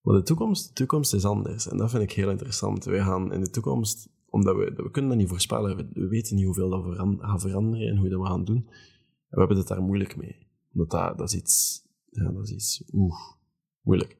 Maar 0.00 0.14
de 0.14 0.22
toekomst, 0.22 0.66
de 0.68 0.72
toekomst 0.72 1.14
is 1.14 1.24
anders 1.24 1.68
en 1.68 1.76
dat 1.76 1.90
vind 1.90 2.02
ik 2.02 2.12
heel 2.12 2.30
interessant. 2.30 2.84
Wij 2.84 3.02
gaan 3.02 3.32
in 3.32 3.40
de 3.40 3.50
toekomst, 3.50 4.08
omdat 4.26 4.56
we, 4.56 4.72
we 4.76 4.90
kunnen 4.90 5.10
dat 5.10 5.20
niet 5.20 5.28
voorspellen, 5.28 5.76
we, 5.76 5.88
we 5.92 6.08
weten 6.08 6.36
niet 6.36 6.44
hoeveel 6.44 6.68
dat 6.68 6.84
we 6.84 6.94
gaan 6.94 7.40
veranderen 7.40 7.88
en 7.88 7.96
hoe 7.96 8.08
dat 8.08 8.20
we 8.20 8.26
gaan 8.26 8.44
doen. 8.44 8.66
En 8.66 9.30
we 9.30 9.38
hebben 9.38 9.56
het 9.56 9.68
daar 9.68 9.82
moeilijk 9.82 10.16
mee. 10.16 10.46
Omdat 10.72 10.90
dat, 10.90 11.18
dat 11.18 11.32
is 11.32 11.40
iets, 11.40 11.83
ja, 12.14 12.30
dat 12.30 12.42
is 12.42 12.50
iets, 12.50 12.82
oeh, 12.92 13.32
moeilijk. 13.80 14.16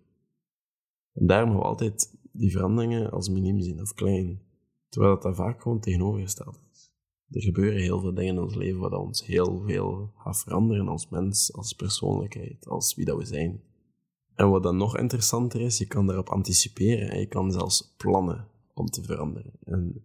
En 1.12 1.26
daarom 1.26 1.50
gaan 1.50 1.58
we 1.58 1.64
altijd 1.64 2.14
die 2.32 2.50
veranderingen 2.50 3.10
als 3.10 3.28
miniem 3.28 3.60
zien 3.60 3.80
of 3.80 3.94
klein, 3.94 4.40
terwijl 4.88 5.14
dat 5.14 5.22
daar 5.22 5.34
vaak 5.34 5.62
gewoon 5.62 5.80
tegenovergesteld 5.80 6.60
is. 6.72 6.92
Er 7.30 7.42
gebeuren 7.42 7.80
heel 7.80 8.00
veel 8.00 8.14
dingen 8.14 8.34
in 8.34 8.42
ons 8.42 8.54
leven 8.54 8.80
wat 8.80 8.92
ons 8.92 9.26
heel 9.26 9.62
veel 9.66 10.12
gaat 10.16 10.38
veranderen 10.38 10.88
als 10.88 11.08
mens, 11.08 11.52
als 11.52 11.72
persoonlijkheid, 11.72 12.68
als 12.68 12.94
wie 12.94 13.04
dat 13.04 13.18
we 13.18 13.24
zijn. 13.24 13.60
En 14.34 14.50
wat 14.50 14.62
dan 14.62 14.76
nog 14.76 14.98
interessanter 14.98 15.60
is, 15.60 15.78
je 15.78 15.86
kan 15.86 16.06
daarop 16.06 16.28
anticiperen 16.28 17.10
en 17.10 17.20
je 17.20 17.26
kan 17.26 17.52
zelfs 17.52 17.94
plannen 17.96 18.48
om 18.74 18.86
te 18.86 19.02
veranderen. 19.02 19.52
En 19.64 20.04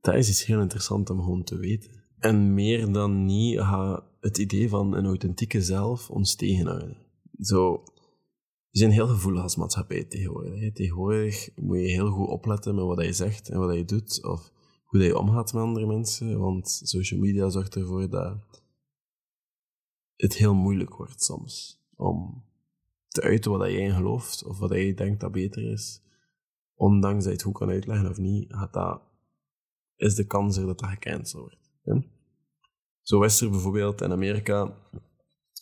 dat 0.00 0.14
is 0.14 0.28
iets 0.28 0.46
heel 0.46 0.60
interessant 0.60 1.10
om 1.10 1.18
gewoon 1.18 1.44
te 1.44 1.56
weten. 1.56 1.97
En 2.18 2.54
meer 2.54 2.92
dan 2.92 3.24
niet 3.24 3.58
gaat 3.60 4.04
het 4.20 4.38
idee 4.38 4.68
van 4.68 4.94
een 4.94 5.06
authentieke 5.06 5.62
zelf 5.62 6.10
ons 6.10 6.34
tegenhouden. 6.34 6.96
Zo, 7.40 7.82
we 8.70 8.78
zijn 8.78 8.90
heel 8.90 9.06
gevoelig 9.06 9.42
als 9.42 9.56
maatschappij 9.56 10.04
tegenwoordig. 10.04 10.72
Tegenwoordig 10.72 11.50
moet 11.56 11.78
je 11.78 11.88
heel 11.88 12.10
goed 12.10 12.28
opletten 12.28 12.74
met 12.74 12.84
wat 12.84 13.04
je 13.04 13.12
zegt 13.12 13.48
en 13.48 13.58
wat 13.58 13.76
je 13.76 13.84
doet, 13.84 14.24
of 14.24 14.52
hoe 14.84 15.02
je 15.02 15.18
omgaat 15.18 15.52
met 15.52 15.62
andere 15.62 15.86
mensen, 15.86 16.38
want 16.38 16.80
social 16.84 17.20
media 17.20 17.48
zorgt 17.48 17.76
ervoor 17.76 18.10
dat 18.10 18.36
het 20.16 20.36
heel 20.36 20.54
moeilijk 20.54 20.96
wordt 20.96 21.22
soms 21.22 21.82
om 21.96 22.44
te 23.08 23.22
uiten 23.22 23.50
wat 23.50 23.70
jij 23.70 23.90
gelooft, 23.90 24.44
of 24.44 24.58
wat 24.58 24.70
jij 24.70 24.94
denkt 24.94 25.20
dat 25.20 25.32
beter 25.32 25.72
is. 25.72 26.02
Ondanks 26.74 27.16
dat 27.16 27.24
je 27.24 27.30
het 27.30 27.42
goed 27.42 27.58
kan 27.58 27.68
uitleggen 27.68 28.10
of 28.10 28.18
niet, 28.18 28.54
gaat 28.54 28.72
dat, 28.72 29.02
is 29.96 30.14
de 30.14 30.26
kans 30.26 30.56
er 30.56 30.66
dat 30.66 30.78
dat 30.78 30.88
gecanceld 30.88 31.42
wordt. 31.42 31.57
Zo 33.02 33.22
is 33.22 33.40
er 33.40 33.50
bijvoorbeeld 33.50 34.00
in 34.00 34.12
Amerika 34.12 34.76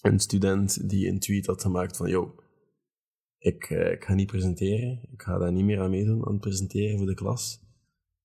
een 0.02 0.20
student 0.20 0.88
die 0.88 1.08
een 1.08 1.18
tweet 1.18 1.46
had 1.46 1.62
gemaakt 1.62 1.96
van, 1.96 2.08
yo, 2.08 2.34
ik, 3.38 3.64
eh, 3.70 3.92
ik 3.92 4.04
ga 4.04 4.14
niet 4.14 4.26
presenteren. 4.26 5.08
Ik 5.12 5.22
ga 5.22 5.38
daar 5.38 5.52
niet 5.52 5.64
meer 5.64 5.80
aan 5.80 5.90
meedoen, 5.90 6.26
aan 6.26 6.32
het 6.32 6.40
presenteren 6.40 6.96
voor 6.98 7.06
de 7.06 7.14
klas. 7.14 7.64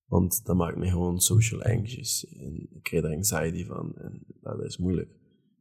Want 0.04 0.44
dat 0.44 0.56
maakt 0.56 0.76
me 0.76 0.88
gewoon 0.88 1.20
social 1.20 1.62
anxious. 1.62 2.26
En 2.26 2.68
ik 2.70 2.82
krijg 2.82 3.02
daar 3.02 3.14
anxiety 3.14 3.64
van. 3.64 3.96
En 3.96 4.26
dat 4.40 4.62
is 4.62 4.78
moeilijk. 4.78 5.10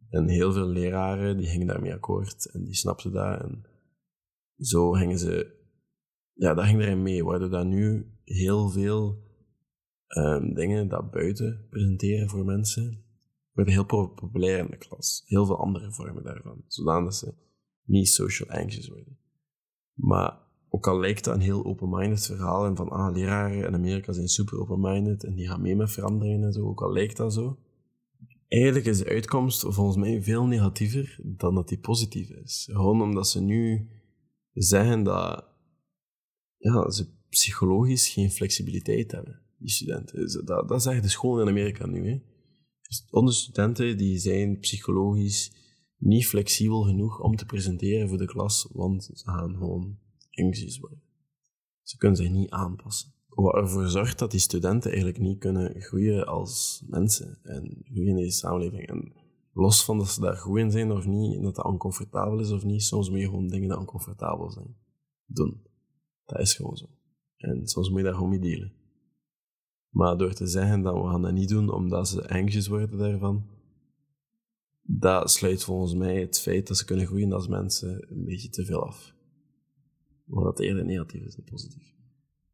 En 0.10 0.27
heel 0.27 0.53
veel 0.53 0.67
leraren 0.67 1.38
die 1.38 1.48
gingen 1.48 1.67
daarmee 1.67 1.93
akkoord. 1.93 2.51
En 2.51 2.63
die 2.63 2.75
snapten 2.75 3.12
dat. 3.12 3.41
En 3.41 3.65
zo 4.57 4.91
gingen 4.91 5.19
ze... 5.19 5.60
Ja, 6.33 6.53
dat 6.53 6.65
ging 6.65 6.81
erin 6.81 7.01
mee. 7.01 7.24
Waardoor 7.24 7.50
dat 7.50 7.65
nu 7.65 8.12
heel 8.24 8.69
veel 8.69 9.24
um, 10.18 10.53
dingen 10.53 10.88
dat 10.88 11.12
buiten 11.12 11.68
presenteren 11.70 12.30
voor 12.30 12.46
mensen... 12.46 13.03
worden 13.53 13.74
heel 13.74 13.86
populair 13.86 14.60
in 14.60 14.68
de 14.70 14.77
klas. 14.77 15.24
Heel 15.25 15.46
veel 15.46 15.60
andere 15.60 15.91
vormen 15.91 16.24
daarvan. 16.24 16.63
Zodat 16.68 17.15
ze 17.15 17.34
niet 17.84 18.10
social 18.10 18.50
anxious 18.50 18.88
worden. 18.88 19.18
Maar 19.94 20.38
ook 20.70 20.88
al 20.88 21.00
lijkt 21.00 21.24
dat 21.24 21.36
een 21.36 21.41
heel 21.41 21.65
open-minded 21.65 22.25
verhaal 22.25 22.65
en 22.65 22.75
van 22.75 22.89
ah, 22.89 23.15
leraren 23.15 23.65
in 23.65 23.74
Amerika 23.74 24.13
zijn 24.13 24.27
super 24.27 24.60
open-minded 24.60 25.24
en 25.24 25.36
die 25.36 25.48
gaan 25.48 25.62
mee 25.62 25.75
met 25.75 25.91
veranderingen 25.91 26.44
en 26.44 26.53
zo, 26.53 26.68
ook 26.68 26.82
al 26.82 26.94
lijkt 26.94 27.18
dat 27.18 27.34
zo. 27.34 27.60
Eigenlijk 28.48 28.86
is 28.86 28.98
de 28.98 29.10
uitkomst 29.10 29.62
volgens 29.68 29.98
mij 29.98 30.24
veel 30.24 30.46
negatiever 30.46 31.20
dan 31.24 31.56
dat 31.56 31.68
die 31.68 31.80
positief 31.80 32.30
is. 32.30 32.70
Gewoon 32.72 33.01
omdat 33.01 33.27
ze 33.27 33.41
nu 33.41 33.89
zeggen 34.53 35.03
dat 35.03 35.46
ja, 36.58 36.89
ze 36.89 37.08
psychologisch 37.30 38.10
geen 38.10 38.32
flexibiliteit 38.32 39.12
hebben, 39.12 39.41
die 39.62 39.72
studenten. 39.72 40.46
Dat, 40.46 40.68
dat 40.68 40.84
zegt 40.84 41.03
de 41.03 41.10
school 41.10 41.41
in 41.41 41.48
Amerika 41.48 41.86
nu. 41.86 42.10
Hè. 42.10 42.22
Dus 42.82 43.08
onze 43.10 43.39
studenten 43.39 43.98
die 43.98 44.18
zijn 44.18 44.60
psychologisch 44.60 45.51
niet 45.98 46.27
flexibel 46.27 46.82
genoeg 46.82 47.20
om 47.20 47.36
te 47.36 47.46
presenteren 47.46 48.08
voor 48.10 48.18
de 48.18 48.25
klas, 48.25 48.70
want 48.74 49.03
ze 49.03 49.30
gaan 49.30 49.56
gewoon 49.58 49.98
anxious 50.32 50.80
worden. 50.80 51.01
Ze 51.82 51.98
kunnen 51.98 52.18
zich 52.18 52.30
niet 52.30 52.50
aanpassen. 52.50 53.13
Wat 53.27 53.56
ervoor 53.56 53.88
zorgt 53.88 54.20
dat 54.20 54.32
die 54.32 54.39
studenten 54.39 54.89
eigenlijk 54.89 55.20
niet 55.20 55.39
kunnen 55.39 55.82
groeien 55.82 56.27
als 56.27 56.84
mensen 56.88 57.39
en 57.44 57.82
groeien 57.84 58.10
in 58.10 58.15
deze 58.15 58.38
samenleving. 58.38 58.88
En 58.88 59.13
los 59.53 59.86
van 59.86 59.98
dat 59.98 60.10
ze 60.10 60.22
daar 60.22 60.38
goed 60.38 60.58
in 60.58 60.72
zijn 60.72 60.91
of 60.91 61.06
niet, 61.06 61.41
dat 61.41 61.56
dat 61.56 61.65
oncomfortabel 61.65 62.39
is 62.39 62.51
of 62.51 62.63
niet, 62.63 62.84
soms 62.84 63.10
moet 63.10 63.20
je 63.20 63.25
gewoon 63.25 63.48
dingen 63.48 63.70
die 63.70 63.77
oncomfortabel 63.77 64.51
zijn 64.51 64.75
doen. 65.25 65.62
Dat 66.25 66.39
is 66.39 66.53
gewoon 66.53 66.77
zo. 66.77 66.86
En 67.38 67.68
soms 67.68 67.89
moet 67.89 67.98
je 67.98 68.03
daar 68.03 68.13
gewoon 68.13 68.30
mee 68.30 68.39
delen. 68.39 68.74
Maar 69.91 70.17
door 70.17 70.33
te 70.33 70.48
zeggen 70.48 70.81
dat 70.81 70.93
we 70.93 71.10
gaan 71.10 71.21
dat 71.21 71.33
niet 71.33 71.50
doen 71.50 71.69
omdat 71.69 72.07
ze 72.07 72.29
anxious 72.29 72.67
worden 72.67 72.98
daarvan, 72.98 73.45
dat 74.81 75.31
sluit 75.31 75.63
volgens 75.63 75.93
mij 75.93 76.19
het 76.19 76.39
feit 76.39 76.67
dat 76.67 76.77
ze 76.77 76.86
kunnen 76.86 77.05
groeien 77.05 77.31
als 77.31 77.48
mensen 77.48 78.12
een 78.12 78.25
beetje 78.25 78.50
te 78.50 78.65
veel 78.65 78.86
af. 78.86 79.13
Maar 80.25 80.43
dat 80.43 80.60
eerder 80.60 80.86
negatief 80.86 81.24
is 81.24 81.36
dan 81.36 81.45
positief. 81.45 81.93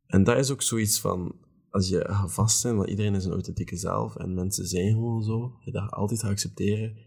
En 0.06 0.24
dat 0.24 0.38
is 0.38 0.52
ook 0.52 0.62
zoiets 0.62 1.00
van, 1.00 1.36
als 1.70 1.90
je 1.90 2.06
gaat 2.08 2.34
vast 2.34 2.60
zijn, 2.60 2.76
want 2.76 2.90
iedereen 2.90 3.16
is 3.16 3.26
een 3.26 3.32
authentieke 3.32 3.78
zelf 3.78 4.16
en 4.16 4.34
mensen 4.34 4.66
zijn 4.66 4.94
gewoon 4.94 5.24
zo, 5.24 5.58
je 5.60 5.72
dat 5.72 5.92
altijd 5.92 6.20
gaat 6.20 6.32
accepteren, 6.32 6.98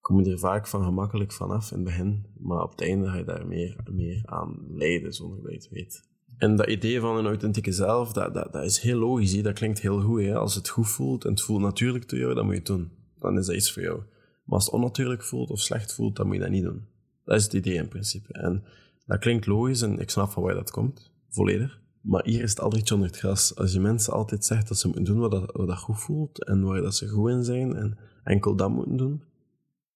kom 0.00 0.20
je 0.20 0.30
er 0.30 0.38
vaak 0.38 0.66
van 0.66 0.84
gemakkelijk 0.84 1.32
vanaf 1.32 1.70
in 1.70 1.76
het 1.76 1.86
begin, 1.86 2.26
maar 2.38 2.62
op 2.62 2.70
het 2.70 2.80
einde 2.80 3.06
ga 3.06 3.16
je 3.16 3.24
daar 3.24 3.46
meer, 3.46 3.80
meer 3.90 4.26
aan 4.26 4.64
lijden 4.68 5.12
zonder 5.12 5.42
dat 5.42 5.50
je 5.50 5.58
het 5.58 5.68
weet. 5.68 6.08
En 6.38 6.56
dat 6.56 6.66
idee 6.66 7.00
van 7.00 7.16
een 7.16 7.26
authentieke 7.26 7.72
zelf, 7.72 8.12
dat, 8.12 8.34
dat, 8.34 8.52
dat 8.52 8.64
is 8.64 8.78
heel 8.78 8.98
logisch, 8.98 9.42
dat 9.42 9.54
klinkt 9.54 9.80
heel 9.80 10.00
goed. 10.00 10.22
Hè? 10.22 10.34
Als 10.34 10.54
het 10.54 10.68
goed 10.68 10.88
voelt 10.88 11.24
en 11.24 11.30
het 11.30 11.42
voelt 11.42 11.60
natuurlijk 11.60 12.04
te 12.04 12.16
jou, 12.16 12.34
dan 12.34 12.44
moet 12.44 12.52
je 12.52 12.58
het 12.58 12.68
doen 12.68 12.90
dan 13.20 13.38
is 13.38 13.46
dat 13.46 13.56
iets 13.56 13.72
voor 13.72 13.82
jou. 13.82 13.98
Maar 14.44 14.54
als 14.54 14.64
het 14.64 14.74
onnatuurlijk 14.74 15.22
voelt 15.22 15.50
of 15.50 15.60
slecht 15.60 15.94
voelt, 15.94 16.16
dan 16.16 16.26
moet 16.26 16.34
je 16.34 16.40
dat 16.40 16.50
niet 16.50 16.62
doen. 16.62 16.86
Dat 17.24 17.36
is 17.36 17.44
het 17.44 17.52
idee 17.52 17.74
in 17.74 17.88
principe. 17.88 18.32
En 18.32 18.64
dat 19.06 19.18
klinkt 19.18 19.46
logisch 19.46 19.82
en 19.82 19.98
ik 19.98 20.10
snap 20.10 20.30
van 20.30 20.42
waar 20.42 20.54
dat 20.54 20.70
komt, 20.70 21.10
volledig. 21.28 21.80
Maar 22.00 22.24
hier 22.24 22.42
is 22.42 22.50
het 22.50 22.60
altijd 22.60 22.92
onder 22.92 23.06
het 23.06 23.18
gras. 23.18 23.56
Als 23.56 23.72
je 23.72 23.80
mensen 23.80 24.12
altijd 24.12 24.44
zegt 24.44 24.68
dat 24.68 24.78
ze 24.78 24.86
moeten 24.86 25.04
doen 25.04 25.18
wat 25.18 25.30
dat, 25.30 25.50
wat 25.52 25.78
goed 25.78 26.00
voelt 26.00 26.44
en 26.44 26.62
waar 26.62 26.82
dat 26.82 26.94
ze 26.94 27.08
goed 27.08 27.30
in 27.30 27.44
zijn 27.44 27.76
en 27.76 27.98
enkel 28.24 28.56
dat 28.56 28.70
moeten 28.70 28.96
doen, 28.96 29.22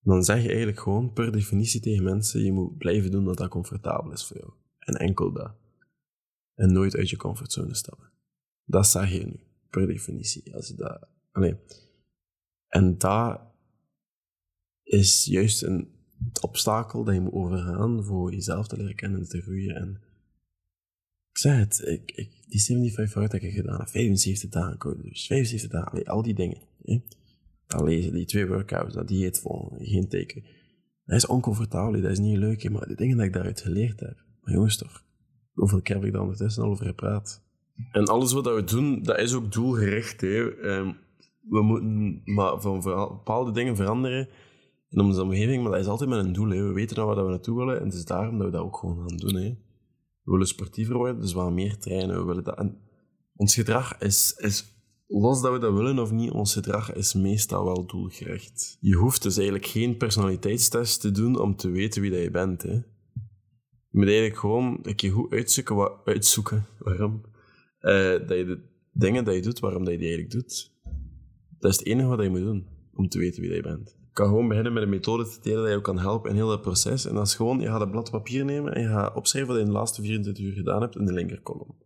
dan 0.03 0.25
zeg 0.25 0.43
je 0.43 0.49
eigenlijk 0.49 0.81
gewoon 0.81 1.13
per 1.13 1.33
definitie 1.33 1.81
tegen 1.81 2.05
mensen, 2.05 2.45
je 2.45 2.53
moet 2.53 2.79
blijven 2.79 3.11
doen 3.11 3.25
wat 3.25 3.37
dat 3.37 3.49
comfortabel 3.49 4.13
is 4.13 4.25
voor 4.25 4.37
jou. 4.37 4.51
En 4.79 4.95
enkel 4.95 5.33
dat. 5.33 5.51
En 6.63 6.73
nooit 6.73 6.97
uit 6.97 7.11
je 7.11 7.17
comfortzone 7.17 7.75
stappen. 7.75 8.11
Dat 8.65 8.87
zeg 8.87 9.13
je 9.13 9.27
nu, 9.27 9.41
per 9.71 9.87
definitie. 9.87 10.55
Als 10.55 10.69
je 10.69 10.75
dat... 10.75 11.09
En 12.69 12.99
dat 12.99 13.41
is 14.83 15.25
juist 15.25 15.63
een 15.63 15.89
obstakel 16.41 17.05
dat 17.05 17.15
je 17.15 17.21
moet 17.21 17.33
overgaan 17.33 18.05
voor 18.05 18.33
jezelf 18.33 18.67
te 18.67 18.77
leren 18.77 18.95
kennen 18.95 19.21
en 19.21 19.29
te 19.29 19.43
groeien. 19.43 19.75
En 19.75 20.01
ik 21.31 21.39
zeg 21.39 21.59
het, 21.59 21.83
ik, 21.87 22.11
ik, 22.11 22.31
die 22.49 22.63
75 22.63 23.11
fout 23.11 23.33
heb 23.33 23.43
ik 23.43 23.55
gedaan, 23.55 23.89
75 23.89 24.51
dagen 24.51 24.79
code, 24.79 25.03
dus 25.03 25.27
75 25.27 25.71
dagen, 25.71 26.05
al 26.05 26.23
die 26.23 26.35
dingen. 26.35 26.61
Hè? 26.83 27.03
Dat 27.67 27.83
lezen, 27.83 28.13
die 28.13 28.27
twee 28.27 28.47
workouts, 28.47 28.95
dat 28.95 29.09
dieet 29.09 29.41
volgen, 29.41 29.87
geen 29.87 30.09
teken. 30.09 30.45
Dat 31.05 31.17
is 31.17 31.27
oncomfortabel, 31.27 32.01
dat 32.01 32.11
is 32.11 32.19
niet 32.19 32.39
leuk, 32.39 32.71
maar 32.71 32.89
de 32.89 32.95
dingen 32.95 33.17
die 33.17 33.27
ik 33.27 33.33
daaruit 33.33 33.61
geleerd 33.61 34.01
heb. 34.01 34.25
Maar 34.41 34.55
jongens 34.55 34.77
toch, 34.77 35.05
hoeveel 35.55 35.83
keer 35.83 35.97
heb 35.97 36.05
ik 36.05 36.13
daar 36.13 36.23
ondertussen 36.23 36.63
al 36.63 36.71
over 36.71 36.87
gepraat? 36.87 37.43
En 37.93 38.05
alles 38.05 38.33
wat 38.33 38.45
we 38.45 38.65
doen, 38.65 39.03
dat 39.03 39.19
is 39.19 39.35
ook 39.35 39.53
doelgericht. 39.53 40.21
Hè. 40.21 40.61
Ehm, 40.61 40.93
we 41.41 41.63
moeten 41.63 42.23
maar 42.25 42.61
van 42.61 42.81
bepaalde 42.81 43.51
dingen 43.51 43.77
veranderen 43.77 44.29
in 44.89 45.01
onze 45.01 45.23
omgeving, 45.23 45.63
maar 45.63 45.73
dat 45.73 45.81
is 45.81 45.87
altijd 45.87 46.11
met 46.11 46.25
een 46.25 46.33
doel. 46.33 46.49
Hè. 46.49 46.63
We 46.63 46.73
weten 46.73 46.97
nou 46.97 47.15
waar 47.15 47.25
we 47.25 47.31
naartoe 47.31 47.57
willen 47.57 47.79
en 47.79 47.85
het 47.85 47.95
is 47.95 48.05
daarom 48.05 48.37
dat 48.39 48.47
we 48.47 48.53
dat 48.53 48.63
ook 48.63 48.77
gewoon 48.77 49.09
gaan 49.09 49.17
doen. 49.17 49.35
Hè. 49.35 49.57
We 50.23 50.31
willen 50.31 50.47
sportiever 50.47 50.97
worden, 50.97 51.21
dus 51.21 51.33
we 51.33 51.39
gaan 51.39 51.55
meer 51.55 51.79
trainen. 51.79 52.19
We 52.19 52.25
willen 52.25 52.45
dat. 52.45 52.59
En 52.59 52.79
ons 53.37 53.55
gedrag 53.55 53.99
is, 53.99 54.35
is 54.37 54.75
los 55.07 55.41
dat 55.41 55.53
we 55.53 55.59
dat 55.59 55.73
willen 55.73 55.99
of 55.99 56.11
niet, 56.11 56.31
ons 56.31 56.53
gedrag 56.53 56.93
is 56.93 57.15
meestal 57.15 57.65
wel 57.65 57.87
doelgericht. 57.87 58.77
Je 58.81 58.95
hoeft 58.95 59.23
dus 59.23 59.37
eigenlijk 59.37 59.67
geen 59.67 59.97
personaliteitstest 59.97 61.01
te 61.01 61.11
doen 61.11 61.41
om 61.41 61.57
te 61.57 61.71
weten 61.71 62.03
wie 62.03 62.11
dat 62.11 62.23
je 62.23 62.31
bent. 62.31 62.63
Hè. 62.63 62.81
Je 63.93 63.99
moet 63.99 64.07
eigenlijk 64.07 64.39
gewoon 64.39 64.79
een 64.83 64.95
keer 64.95 65.13
goed 65.13 65.33
uitzoeken, 65.33 65.91
uitzoeken 66.05 66.67
waarom 66.79 67.21
uh, 67.81 67.93
dat 68.11 68.37
je 68.39 68.45
de 68.45 68.61
dingen 68.93 69.25
dat 69.25 69.35
je 69.35 69.43
doet, 69.43 69.59
waarom 69.59 69.85
dat 69.85 69.93
je 69.93 69.99
die 69.99 70.09
eigenlijk 70.09 70.35
doet. 70.35 70.73
Dat 71.59 71.71
is 71.71 71.79
het 71.79 71.87
enige 71.87 72.09
wat 72.09 72.23
je 72.23 72.31
moet 72.31 72.41
doen 72.41 72.67
om 72.95 73.09
te 73.09 73.19
weten 73.19 73.43
wie 73.43 73.55
je 73.55 73.63
bent. 73.63 73.97
Je 74.01 74.13
kan 74.13 74.27
gewoon 74.27 74.49
beginnen 74.49 74.73
met 74.73 74.83
een 74.83 74.89
methode 74.89 75.29
te 75.29 75.39
delen 75.43 75.65
dat 75.65 75.73
je 75.73 75.81
kan 75.81 75.99
helpen 75.99 76.31
in 76.31 76.37
heel 76.37 76.49
dat 76.49 76.61
proces. 76.61 77.07
En 77.07 77.15
dat 77.15 77.27
is 77.27 77.35
gewoon, 77.35 77.61
je 77.61 77.67
gaat 77.67 77.81
een 77.81 77.91
blad 77.91 78.11
papier 78.11 78.45
nemen 78.45 78.75
en 78.75 78.83
je 78.83 78.89
gaat 78.89 79.15
opschrijven 79.15 79.51
wat 79.51 79.61
je 79.61 79.67
in 79.67 79.73
de 79.73 79.79
laatste 79.79 80.03
24 80.03 80.45
uur 80.45 80.53
gedaan 80.53 80.81
hebt 80.81 80.97
in 80.97 81.05
de 81.05 81.13
linkerkolom. 81.13 81.77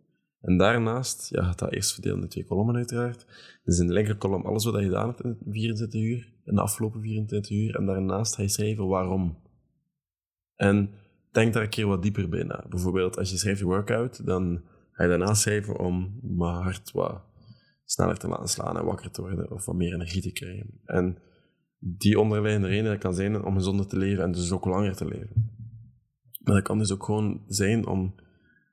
En 0.40 0.56
daarnaast, 0.56 1.30
ja, 1.30 1.44
gaat 1.44 1.58
dat 1.58 1.72
eerst 1.72 1.92
verdelen 1.92 2.22
in 2.22 2.28
twee 2.28 2.44
kolommen 2.44 2.76
uiteraard. 2.76 3.26
Dus 3.64 3.78
in 3.78 3.86
de 3.86 3.92
linkerkolom 3.92 4.46
alles 4.46 4.64
wat 4.64 4.74
je 4.74 4.82
gedaan 4.82 5.08
hebt 5.08 5.24
in 5.24 5.38
24 5.46 6.00
uur, 6.00 6.32
in 6.44 6.54
de 6.54 6.60
afgelopen 6.60 7.00
24 7.00 7.56
uur. 7.56 7.74
En 7.74 7.86
daarnaast 7.86 8.34
ga 8.34 8.42
je 8.42 8.48
schrijven 8.48 8.86
waarom. 8.86 9.38
En 10.56 10.90
denk 11.36 11.52
daar 11.52 11.62
een 11.62 11.68
keer 11.68 11.86
wat 11.86 12.02
dieper 12.02 12.28
bij 12.28 12.42
na. 12.42 12.64
Bijvoorbeeld, 12.68 13.18
als 13.18 13.30
je 13.30 13.36
schrijft 13.36 13.58
je 13.58 13.64
workout, 13.64 14.26
dan 14.26 14.62
ga 14.92 15.02
je 15.02 15.08
daarna 15.08 15.34
schrijven 15.34 15.78
om 15.78 16.18
mijn 16.22 16.54
hart 16.54 16.92
wat 16.92 17.22
sneller 17.84 18.18
te 18.18 18.28
laten 18.28 18.48
slaan 18.48 18.78
en 18.78 18.84
wakker 18.84 19.10
te 19.10 19.20
worden 19.20 19.50
of 19.50 19.64
wat 19.64 19.74
meer 19.74 19.94
energie 19.94 20.22
te 20.22 20.32
krijgen. 20.32 20.80
En 20.84 21.18
die 21.78 22.20
onderliggende 22.20 22.68
reden 22.68 22.98
kan 22.98 23.14
zijn 23.14 23.44
om 23.44 23.54
gezonder 23.54 23.86
te 23.86 23.96
leven 23.96 24.24
en 24.24 24.32
dus 24.32 24.52
ook 24.52 24.64
langer 24.64 24.96
te 24.96 25.04
leven. 25.04 25.54
Maar 26.42 26.54
dat 26.54 26.64
kan 26.64 26.78
dus 26.78 26.92
ook 26.92 27.04
gewoon 27.04 27.44
zijn 27.46 27.86
om 27.86 28.14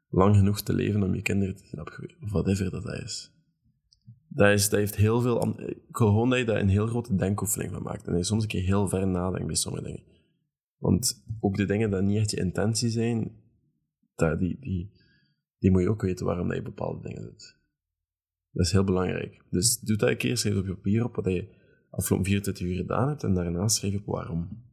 lang 0.10 0.36
genoeg 0.36 0.62
te 0.62 0.74
leven 0.74 1.04
om 1.04 1.16
je 1.16 1.22
kinderen 1.22 1.56
te 1.56 1.80
opgroeien, 1.80 2.16
of 2.22 2.32
whatever 2.32 2.72
dat 2.72 2.88
is. 2.88 3.32
Dat, 4.28 4.52
is, 4.52 4.70
dat 4.70 4.80
heeft 4.80 4.96
heel 4.96 5.22
veel... 5.22 5.60
Ik 5.60 5.78
gewoon 5.92 6.30
dat 6.30 6.40
je 6.40 6.46
daar 6.46 6.60
een 6.60 6.70
heel 6.70 6.88
grote 6.88 7.16
denkoefening 7.16 7.72
van 7.72 7.84
maakt. 7.84 8.06
En 8.06 8.12
dat 8.12 8.22
je 8.22 8.28
soms 8.28 8.44
een 8.44 8.50
keer 8.50 8.64
heel 8.64 8.88
ver 8.88 9.08
nadenkt 9.08 9.48
bij 9.48 9.56
sommige 9.56 9.84
dingen. 9.84 10.04
Want 10.84 11.24
ook 11.40 11.56
de 11.56 11.66
dingen 11.66 11.92
die 11.92 12.02
niet 12.02 12.18
echt 12.18 12.32
je 12.32 12.38
intentie 12.38 12.90
zijn, 12.90 13.32
dat, 14.16 14.40
die, 14.40 14.58
die, 14.60 14.92
die 15.58 15.72
moet 15.72 15.82
je 15.82 15.90
ook 15.90 16.02
weten 16.02 16.26
waarom 16.26 16.48
dat 16.48 16.58
je 16.58 16.62
bepaalde 16.64 17.08
dingen 17.08 17.22
doet. 17.22 17.58
Dat 18.52 18.66
is 18.66 18.72
heel 18.72 18.84
belangrijk. 18.84 19.46
Dus 19.50 19.80
doe 19.80 19.98
dat 19.98 20.10
een 20.10 20.18
keer, 20.18 20.38
schrijf 20.38 20.58
op 20.58 20.66
je 20.66 20.74
papier 20.74 21.04
op 21.04 21.16
wat 21.16 21.26
je 21.26 21.48
afgelopen 21.90 22.26
24 22.26 22.68
uur 22.68 22.76
gedaan 22.76 23.08
hebt 23.08 23.24
en 23.24 23.34
daarna 23.34 23.68
schrijf 23.68 23.96
op 23.96 24.06
waarom. 24.06 24.64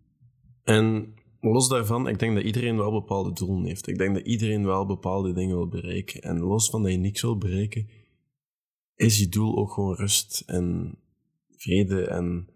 En 0.63 1.15
los 1.41 1.69
daarvan, 1.69 2.09
ik 2.09 2.19
denk 2.19 2.35
dat 2.35 2.45
iedereen 2.45 2.77
wel 2.77 2.93
bepaalde 2.93 3.33
doelen 3.33 3.65
heeft. 3.65 3.87
Ik 3.87 3.99
denk 3.99 4.15
dat 4.15 4.27
iedereen 4.27 4.65
wel 4.65 4.87
bepaalde 4.87 5.33
dingen 5.33 5.57
wil 5.57 5.69
bereiken. 5.69 6.23
En 6.23 6.39
los 6.39 6.71
van 6.71 6.83
dat 6.83 6.93
je 6.93 6.99
niks 6.99 7.23
wil 7.23 7.39
bereiken, 7.39 7.89
is 8.95 9.19
je 9.19 9.29
doel 9.29 9.59
ook 9.59 9.73
gewoon 9.73 9.95
rust 9.95 10.43
en 10.47 10.99
vrede 11.49 12.07
en... 12.07 12.49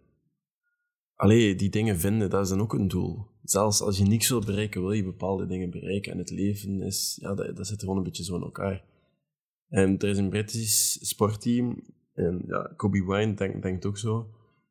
Allee, 1.25 1.55
die 1.55 1.71
dingen 1.71 1.99
vinden, 1.99 2.31
dat 2.31 2.43
is 2.43 2.49
dan 2.49 2.61
ook 2.61 2.73
een 2.73 2.89
doel. 2.89 3.27
Zelfs 3.43 3.81
als 3.81 3.99
je 3.99 4.05
niks 4.05 4.29
wil 4.29 4.41
bereiken, 4.41 4.81
wil 4.81 4.93
je 4.93 5.05
bepaalde 5.05 5.47
dingen 5.47 5.71
bereiken. 5.71 6.13
En 6.13 6.19
het 6.19 6.31
leven 6.31 6.83
is, 6.83 7.19
ja, 7.21 7.35
dat, 7.35 7.67
zit 7.67 7.81
gewoon 7.81 7.97
een 7.97 8.03
beetje 8.03 8.25
zo 8.25 8.37
in 8.37 8.43
elkaar. 8.43 8.85
En 9.69 9.99
er 9.99 10.09
is 10.09 10.19
een 10.19 10.29
British 10.29 10.97
sportteam, 11.01 11.83
en 12.15 12.43
ja, 12.47 12.73
Kobe 12.77 13.05
Bryant 13.05 13.39
denkt, 13.39 13.63
denkt 13.63 13.87
ook 13.87 13.99
zo. 13.99 14.31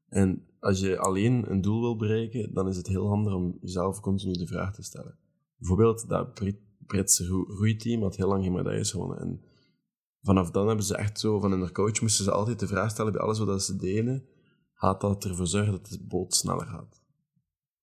En 0.10 0.48
als 0.60 0.80
je 0.80 0.98
alleen 0.98 1.52
een 1.52 1.62
doel 1.62 1.82
wil 1.82 1.96
bereiken, 1.96 2.54
dan 2.54 2.68
is 2.68 2.78
het 2.78 2.88
heel 2.88 3.08
handig 3.08 3.34
om 3.34 3.58
jezelf 3.62 4.00
continu 4.00 4.34
de 4.34 4.48
vraag 4.48 4.74
te 4.74 4.84
stellen. 4.84 5.18
Bijvoorbeeld, 5.58 6.10
dat 6.10 6.34
Brit 6.34 6.58
Britse 6.78 7.26
roeiteam 7.48 8.02
had 8.02 8.16
heel 8.16 8.28
lang 8.28 8.44
geen 8.44 8.54
medailles 8.54 8.92
gewonnen. 8.92 9.20
En 9.20 9.42
vanaf 10.22 10.52
dan 10.52 10.68
hebben 10.68 10.86
ze 10.86 10.98
echt 10.98 11.20
zo, 11.20 11.40
van 11.40 11.52
hun 11.52 11.72
coach 11.72 12.02
moesten 12.02 12.26
ze 12.26 12.32
altijd 12.32 12.60
de 12.60 12.68
vraag 12.68 12.92
stellen 12.92 13.12
bij 13.12 13.22
alles 13.22 13.40
wat 13.40 13.64
ze 13.64 13.76
deden, 13.76 14.26
gaat 14.84 15.02
dat 15.02 15.26
ervoor 15.26 15.48
zorgen 15.48 15.72
dat 15.72 15.86
de 15.86 16.04
boot 16.08 16.36
sneller 16.36 16.66
gaat? 16.66 17.02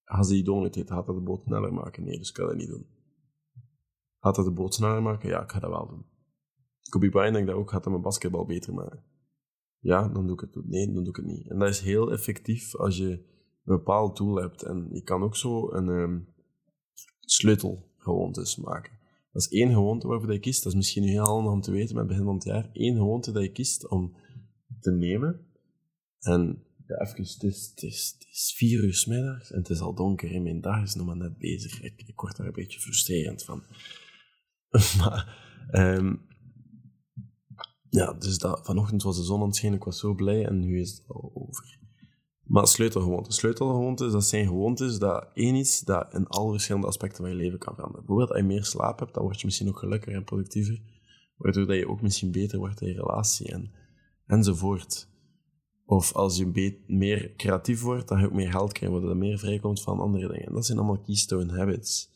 Als 0.05 0.29
die 0.29 0.45
donut 0.45 0.75
heet, 0.75 0.91
gaat 0.91 1.07
dat 1.07 1.15
de 1.15 1.23
boot 1.23 1.43
sneller 1.45 1.73
maken? 1.73 2.05
Nee, 2.05 2.19
dus 2.19 2.29
ik 2.29 2.35
kan 2.35 2.47
dat 2.47 2.57
niet 2.57 2.69
doen. 2.69 2.87
Gaat 4.19 4.35
dat 4.35 4.45
de 4.45 4.51
boot 4.51 4.75
sneller 4.75 5.03
maken? 5.03 5.29
Ja, 5.29 5.43
ik 5.43 5.51
ga 5.51 5.59
dat 5.59 5.71
wel 5.71 5.89
doen. 5.89 6.05
Kobe 6.89 7.09
Bryant 7.09 7.33
denkt 7.33 7.49
dat 7.49 7.57
ook, 7.57 7.71
gaat 7.71 7.83
dat 7.83 7.93
mijn 7.93 8.05
basketbal 8.05 8.45
beter 8.45 8.75
maken? 8.75 9.03
Ja, 9.79 10.09
dan 10.09 10.27
doe 10.27 10.35
ik 10.35 10.41
het. 10.41 10.67
Nee, 10.67 10.87
dan 10.87 10.95
doe 10.95 11.09
ik 11.09 11.17
het 11.17 11.25
niet. 11.25 11.49
En 11.49 11.59
dat 11.59 11.69
is 11.69 11.81
heel 11.81 12.13
effectief 12.13 12.77
als 12.77 12.97
je 12.97 13.11
een 13.11 13.77
bepaald 13.77 14.17
doel 14.17 14.37
hebt. 14.37 14.63
En 14.63 14.89
je 14.93 15.03
kan 15.03 15.23
ook 15.23 15.37
zo 15.37 15.73
een 15.73 15.89
um, 15.89 16.29
sleutelgewoontes 17.21 18.57
maken. 18.57 18.93
Dat 19.33 19.43
is 19.43 19.49
één 19.49 19.73
gewoonte 19.73 20.07
waarvoor 20.07 20.33
je 20.33 20.39
kiest. 20.39 20.63
Dat 20.63 20.73
is 20.73 20.79
misschien 20.79 21.05
heel 21.05 21.25
handig 21.25 21.53
om 21.53 21.61
te 21.61 21.71
weten 21.71 21.97
met 21.97 22.07
begin 22.07 22.25
van 22.25 22.35
het 22.35 22.45
jaar. 22.45 22.71
Eén 22.73 22.97
gewoonte 22.97 23.33
dat 23.33 23.43
je 23.43 23.53
kiest 23.53 23.89
om 23.89 24.17
te 24.81 24.91
nemen. 24.91 25.47
En 26.21 26.65
ja, 26.91 27.01
even, 27.01 27.23
het 27.23 27.43
is, 27.43 27.71
het, 27.75 27.83
is, 27.83 28.55
vier 28.57 28.85
uur 28.85 29.05
middags 29.07 29.51
en 29.51 29.59
het 29.59 29.71
is 29.71 29.81
al 29.81 29.95
donker 29.95 30.35
en 30.35 30.43
mijn 30.43 30.61
dag 30.61 30.83
is 30.83 30.95
nog 30.95 31.07
maar 31.07 31.17
net 31.17 31.39
bezig. 31.39 31.83
Ik, 31.83 32.03
ik 32.07 32.21
word 32.21 32.37
daar 32.37 32.47
een 32.47 32.53
beetje 32.53 32.81
frustrerend 32.81 33.45
van. 33.45 33.63
maar 34.99 35.47
um, 35.73 36.27
ja, 37.89 38.13
dus 38.13 38.39
dat, 38.39 38.61
vanochtend 38.65 39.03
was 39.03 39.17
de 39.17 39.23
zon 39.23 39.43
aan 39.43 39.49
het 39.49 39.63
ik 39.63 39.85
was 39.85 39.99
zo 39.99 40.15
blij 40.15 40.47
en 40.47 40.61
nu 40.61 40.81
is 40.81 40.91
het 40.91 41.05
al 41.09 41.31
over. 41.35 41.79
Maar 42.43 42.67
sleutelgewoontes. 42.67 43.37
Sleutelgewoontes, 43.37 44.13
dat 44.13 44.25
zijn 44.25 44.47
gewoontes 44.47 44.99
dat 44.99 45.31
één 45.35 45.55
is 45.55 45.81
dat 45.81 46.15
in 46.15 46.27
alle 46.27 46.51
verschillende 46.53 46.87
aspecten 46.87 47.23
van 47.23 47.31
je 47.31 47.37
leven 47.37 47.59
kan 47.59 47.75
veranderen. 47.75 48.07
Bijvoorbeeld, 48.07 48.31
als 48.31 48.47
je 48.47 48.55
meer 48.55 48.65
slaap 48.65 48.99
hebt, 48.99 49.15
dan 49.15 49.23
word 49.23 49.41
je 49.41 49.47
misschien 49.47 49.69
ook 49.69 49.79
gelukkiger 49.79 50.19
en 50.19 50.25
productiever. 50.25 50.81
Waardoor 51.37 51.67
dat 51.67 51.77
je 51.77 51.89
ook 51.89 52.03
misschien 52.03 52.31
beter 52.31 52.59
wordt 52.59 52.81
in 52.81 52.89
je 52.89 52.95
relatie 52.95 53.53
en, 53.53 53.73
enzovoort. 54.27 55.10
Of 55.91 56.13
als 56.13 56.37
je 56.37 56.81
meer 56.87 57.33
creatief 57.37 57.83
wordt, 57.83 58.09
dan 58.09 58.17
ga 58.17 58.23
je 58.23 58.29
ook 58.29 58.37
meer 58.37 58.51
geld 58.51 58.73
krijgen, 58.73 58.93
waardoor 58.93 59.11
er 59.11 59.27
meer 59.27 59.39
vrijkomt 59.39 59.83
van 59.83 60.01
andere 60.01 60.33
dingen. 60.33 60.53
dat 60.53 60.67
zijn 60.67 60.79
allemaal 60.79 61.01
keystone 61.01 61.53
habits. 61.53 62.11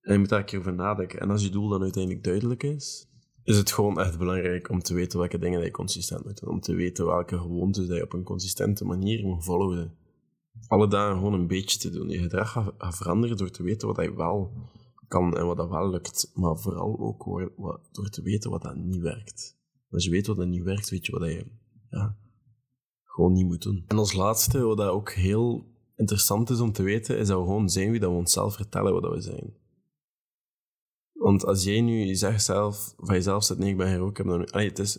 En 0.00 0.12
je 0.12 0.18
moet 0.18 0.28
daar 0.28 0.38
een 0.38 0.44
keer 0.44 0.58
over 0.58 0.74
nadenken. 0.74 1.20
En 1.20 1.30
als 1.30 1.42
je 1.42 1.50
doel 1.50 1.68
dan 1.68 1.82
uiteindelijk 1.82 2.24
duidelijk 2.24 2.62
is, 2.62 3.08
is 3.42 3.56
het 3.56 3.72
gewoon 3.72 4.00
echt 4.00 4.18
belangrijk 4.18 4.70
om 4.70 4.80
te 4.80 4.94
weten 4.94 5.18
welke 5.18 5.38
dingen 5.38 5.62
je 5.62 5.70
consistent 5.70 6.24
moet 6.24 6.40
doen. 6.40 6.50
Om 6.50 6.60
te 6.60 6.74
weten 6.74 7.06
welke 7.06 7.38
gewoontes 7.38 7.86
je 7.86 8.02
op 8.02 8.12
een 8.12 8.22
consistente 8.22 8.84
manier 8.84 9.24
moet 9.24 9.44
volgen. 9.44 9.94
Alle 10.66 10.88
dagen 10.88 11.16
gewoon 11.16 11.34
een 11.34 11.46
beetje 11.46 11.78
te 11.78 11.90
doen. 11.90 12.08
Je 12.08 12.18
gedrag 12.18 12.50
gaat, 12.50 12.96
veranderen 12.96 13.36
door 13.36 13.50
te 13.50 13.62
weten 13.62 13.88
wat 13.88 14.04
je 14.04 14.14
wel 14.14 14.52
kan 15.08 15.36
en 15.36 15.46
wat 15.46 15.56
dat 15.56 15.68
wel 15.68 15.90
lukt. 15.90 16.30
Maar 16.34 16.58
vooral 16.58 16.98
ook 16.98 17.24
door 17.92 18.08
te 18.08 18.22
weten 18.22 18.50
wat 18.50 18.62
dat 18.62 18.76
niet 18.76 19.00
werkt. 19.00 19.56
Als 19.90 20.04
je 20.04 20.10
weet 20.10 20.26
wat 20.26 20.36
dat 20.36 20.46
niet 20.46 20.64
werkt, 20.64 20.90
weet 20.90 21.06
je 21.06 21.12
wat 21.12 21.28
je 21.28 21.46
ja, 21.90 22.16
gewoon 23.18 23.32
niet 23.32 23.62
doen. 23.62 23.84
En 23.86 23.98
als 23.98 24.12
laatste, 24.12 24.60
wat 24.60 24.80
ook 24.80 25.12
heel 25.12 25.64
interessant 25.96 26.50
is 26.50 26.60
om 26.60 26.72
te 26.72 26.82
weten, 26.82 27.18
is 27.18 27.28
dat 27.28 27.38
we 27.38 27.44
gewoon 27.44 27.68
zijn 27.68 27.90
wie 27.90 28.00
dat 28.00 28.10
we 28.10 28.16
onszelf 28.16 28.54
vertellen 28.54 28.92
wat 28.92 29.12
we 29.12 29.20
zijn. 29.20 29.54
Want 31.12 31.46
als 31.46 31.64
jij 31.64 31.80
nu 31.80 32.14
zegt 32.14 32.44
zelf, 32.44 32.94
van 32.96 33.14
jezelf 33.14 33.44
zegt, 33.44 33.60
nee, 33.60 33.70
ik 33.70 33.76
ben 33.76 34.00
ook, 34.00 34.16
heb 34.16 34.26
dan... 34.26 34.40
Het 34.50 34.78
is, 34.78 34.98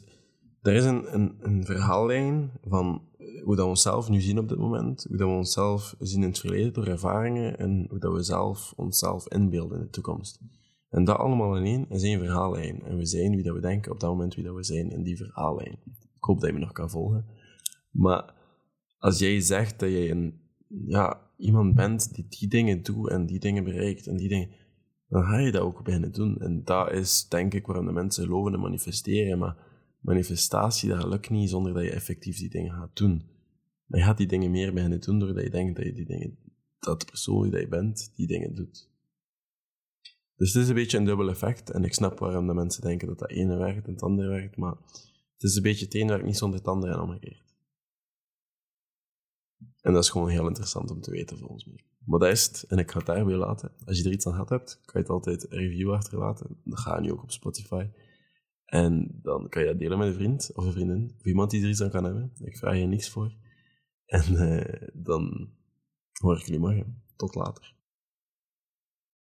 er 0.61 0.73
is 0.73 0.85
een, 0.85 1.13
een, 1.13 1.37
een 1.39 1.65
verhaallijn 1.65 2.51
van 2.63 3.01
hoe 3.43 3.55
dat 3.55 3.65
we 3.65 3.69
onszelf 3.69 4.09
nu 4.09 4.21
zien 4.21 4.39
op 4.39 4.49
dit 4.49 4.57
moment, 4.57 5.05
hoe 5.07 5.17
dat 5.17 5.27
we 5.27 5.33
onszelf 5.33 5.95
zien 5.99 6.21
in 6.21 6.29
het 6.29 6.39
verleden 6.39 6.73
door 6.73 6.87
ervaringen 6.87 7.57
en 7.57 7.85
hoe 7.89 7.99
dat 7.99 8.13
we 8.13 8.23
zelf 8.23 8.73
onszelf 8.75 9.27
inbeelden 9.27 9.77
in 9.77 9.83
de 9.83 9.89
toekomst. 9.89 10.39
En 10.89 11.03
dat 11.03 11.17
allemaal 11.17 11.57
in 11.57 11.65
één 11.65 11.89
is 11.89 12.03
één 12.03 12.19
verhaallijn. 12.19 12.83
En 12.83 12.97
we 12.97 13.05
zijn 13.05 13.35
wie 13.35 13.43
dat 13.43 13.55
we 13.55 13.61
denken 13.61 13.91
op 13.91 13.99
dat 13.99 14.09
moment 14.09 14.35
wie 14.35 14.43
dat 14.43 14.55
we 14.55 14.63
zijn 14.63 14.91
in 14.91 15.03
die 15.03 15.17
verhaallijn. 15.17 15.77
Ik 16.15 16.23
hoop 16.23 16.39
dat 16.39 16.49
je 16.49 16.55
me 16.55 16.61
nog 16.61 16.71
kan 16.71 16.89
volgen. 16.89 17.25
Maar 17.89 18.33
als 18.97 19.19
jij 19.19 19.39
zegt 19.39 19.79
dat 19.79 19.89
jij 19.89 20.11
een, 20.11 20.41
ja, 20.67 21.31
iemand 21.37 21.75
bent 21.75 22.13
die 22.13 22.25
die 22.29 22.47
dingen 22.47 22.83
doet 22.83 23.09
en 23.09 23.25
die 23.25 23.39
dingen 23.39 23.63
bereikt 23.63 24.07
en 24.07 24.17
die 24.17 24.27
dingen 24.27 24.49
dan 25.09 25.23
ga 25.23 25.37
je 25.37 25.51
dat 25.51 25.61
ook 25.61 25.83
beginnen 25.83 26.11
doen. 26.11 26.37
En 26.39 26.63
dat 26.63 26.91
is 26.91 27.27
denk 27.27 27.53
ik 27.53 27.65
waarom 27.65 27.85
de 27.85 27.91
mensen 27.91 28.23
geloven 28.23 28.53
en 28.53 28.59
manifesteren. 28.59 29.39
Maar 29.39 29.57
manifestatie, 29.99 30.89
dat 30.89 31.07
lukt 31.07 31.29
niet 31.29 31.49
zonder 31.49 31.73
dat 31.73 31.83
je 31.83 31.91
effectief 31.91 32.37
die 32.37 32.49
dingen 32.49 32.73
gaat 32.73 32.95
doen. 32.95 33.23
Maar 33.85 33.99
je 33.99 34.05
gaat 34.05 34.17
die 34.17 34.27
dingen 34.27 34.51
meer 34.51 34.73
beginnen 34.73 35.01
doen 35.01 35.19
doordat 35.19 35.43
je 35.43 35.49
denkt 35.49 35.75
dat 35.75 35.85
je 35.85 35.93
die 35.93 36.05
dingen, 36.05 36.37
dat 36.79 36.99
de 36.99 37.05
persoon 37.05 37.49
die 37.49 37.59
je 37.59 37.67
bent, 37.67 38.11
die 38.15 38.27
dingen 38.27 38.55
doet. 38.55 38.89
Dus 40.35 40.53
het 40.53 40.63
is 40.63 40.69
een 40.69 40.75
beetje 40.75 40.97
een 40.97 41.05
dubbel 41.05 41.29
effect. 41.29 41.69
En 41.69 41.83
ik 41.83 41.93
snap 41.93 42.19
waarom 42.19 42.47
de 42.47 42.53
mensen 42.53 42.81
denken 42.81 43.07
dat 43.07 43.19
dat 43.19 43.29
ene 43.29 43.57
werkt 43.57 43.87
en 43.87 43.93
het 43.93 44.03
andere 44.03 44.29
werkt. 44.29 44.57
Maar 44.57 44.75
het 45.33 45.43
is 45.43 45.55
een 45.55 45.63
beetje 45.63 45.85
het 45.85 45.93
ene 45.93 46.09
werkt 46.09 46.25
niet 46.25 46.37
zonder 46.37 46.59
het 46.59 46.67
andere 46.67 46.93
en 46.93 46.99
omgekeerd. 46.99 47.48
En 49.89 49.95
dat 49.95 50.03
is 50.03 50.09
gewoon 50.09 50.29
heel 50.29 50.47
interessant 50.47 50.91
om 50.91 51.01
te 51.01 51.11
weten 51.11 51.37
volgens 51.37 51.65
mij. 51.65 51.79
Maar. 52.05 52.65
En 52.67 52.77
ik 52.77 52.91
ga 52.91 52.97
het 52.97 53.07
daarbij 53.07 53.35
laten. 53.35 53.71
Als 53.85 53.97
je 53.97 54.03
er 54.03 54.11
iets 54.11 54.27
aan 54.27 54.31
gehad 54.31 54.49
hebt, 54.49 54.79
kan 54.85 54.93
je 54.93 54.99
het 54.99 55.09
altijd 55.09 55.51
een 55.51 55.57
review 55.57 55.93
achterlaten. 55.93 56.57
Dat 56.63 56.79
gaat 56.79 57.01
nu 57.01 57.11
ook 57.11 57.23
op 57.23 57.31
Spotify. 57.31 57.87
En 58.65 59.19
dan 59.21 59.49
kan 59.49 59.61
je 59.61 59.67
dat 59.67 59.79
delen 59.79 59.97
met 59.97 60.07
een 60.07 60.13
vriend 60.13 60.51
of 60.53 60.65
een 60.65 60.71
vriendin. 60.71 61.15
Of 61.17 61.25
iemand 61.25 61.51
die 61.51 61.63
er 61.63 61.69
iets 61.69 61.81
aan 61.81 61.89
kan 61.89 62.03
hebben. 62.03 62.31
Ik 62.39 62.57
vraag 62.57 62.77
je 62.77 62.85
niks 62.85 63.09
voor. 63.09 63.33
En 64.05 64.33
uh, 64.33 64.89
dan 64.93 65.49
hoor 66.11 66.37
ik 66.37 66.43
jullie 66.43 66.59
morgen. 66.59 67.03
Tot 67.15 67.35
later. 67.35 67.75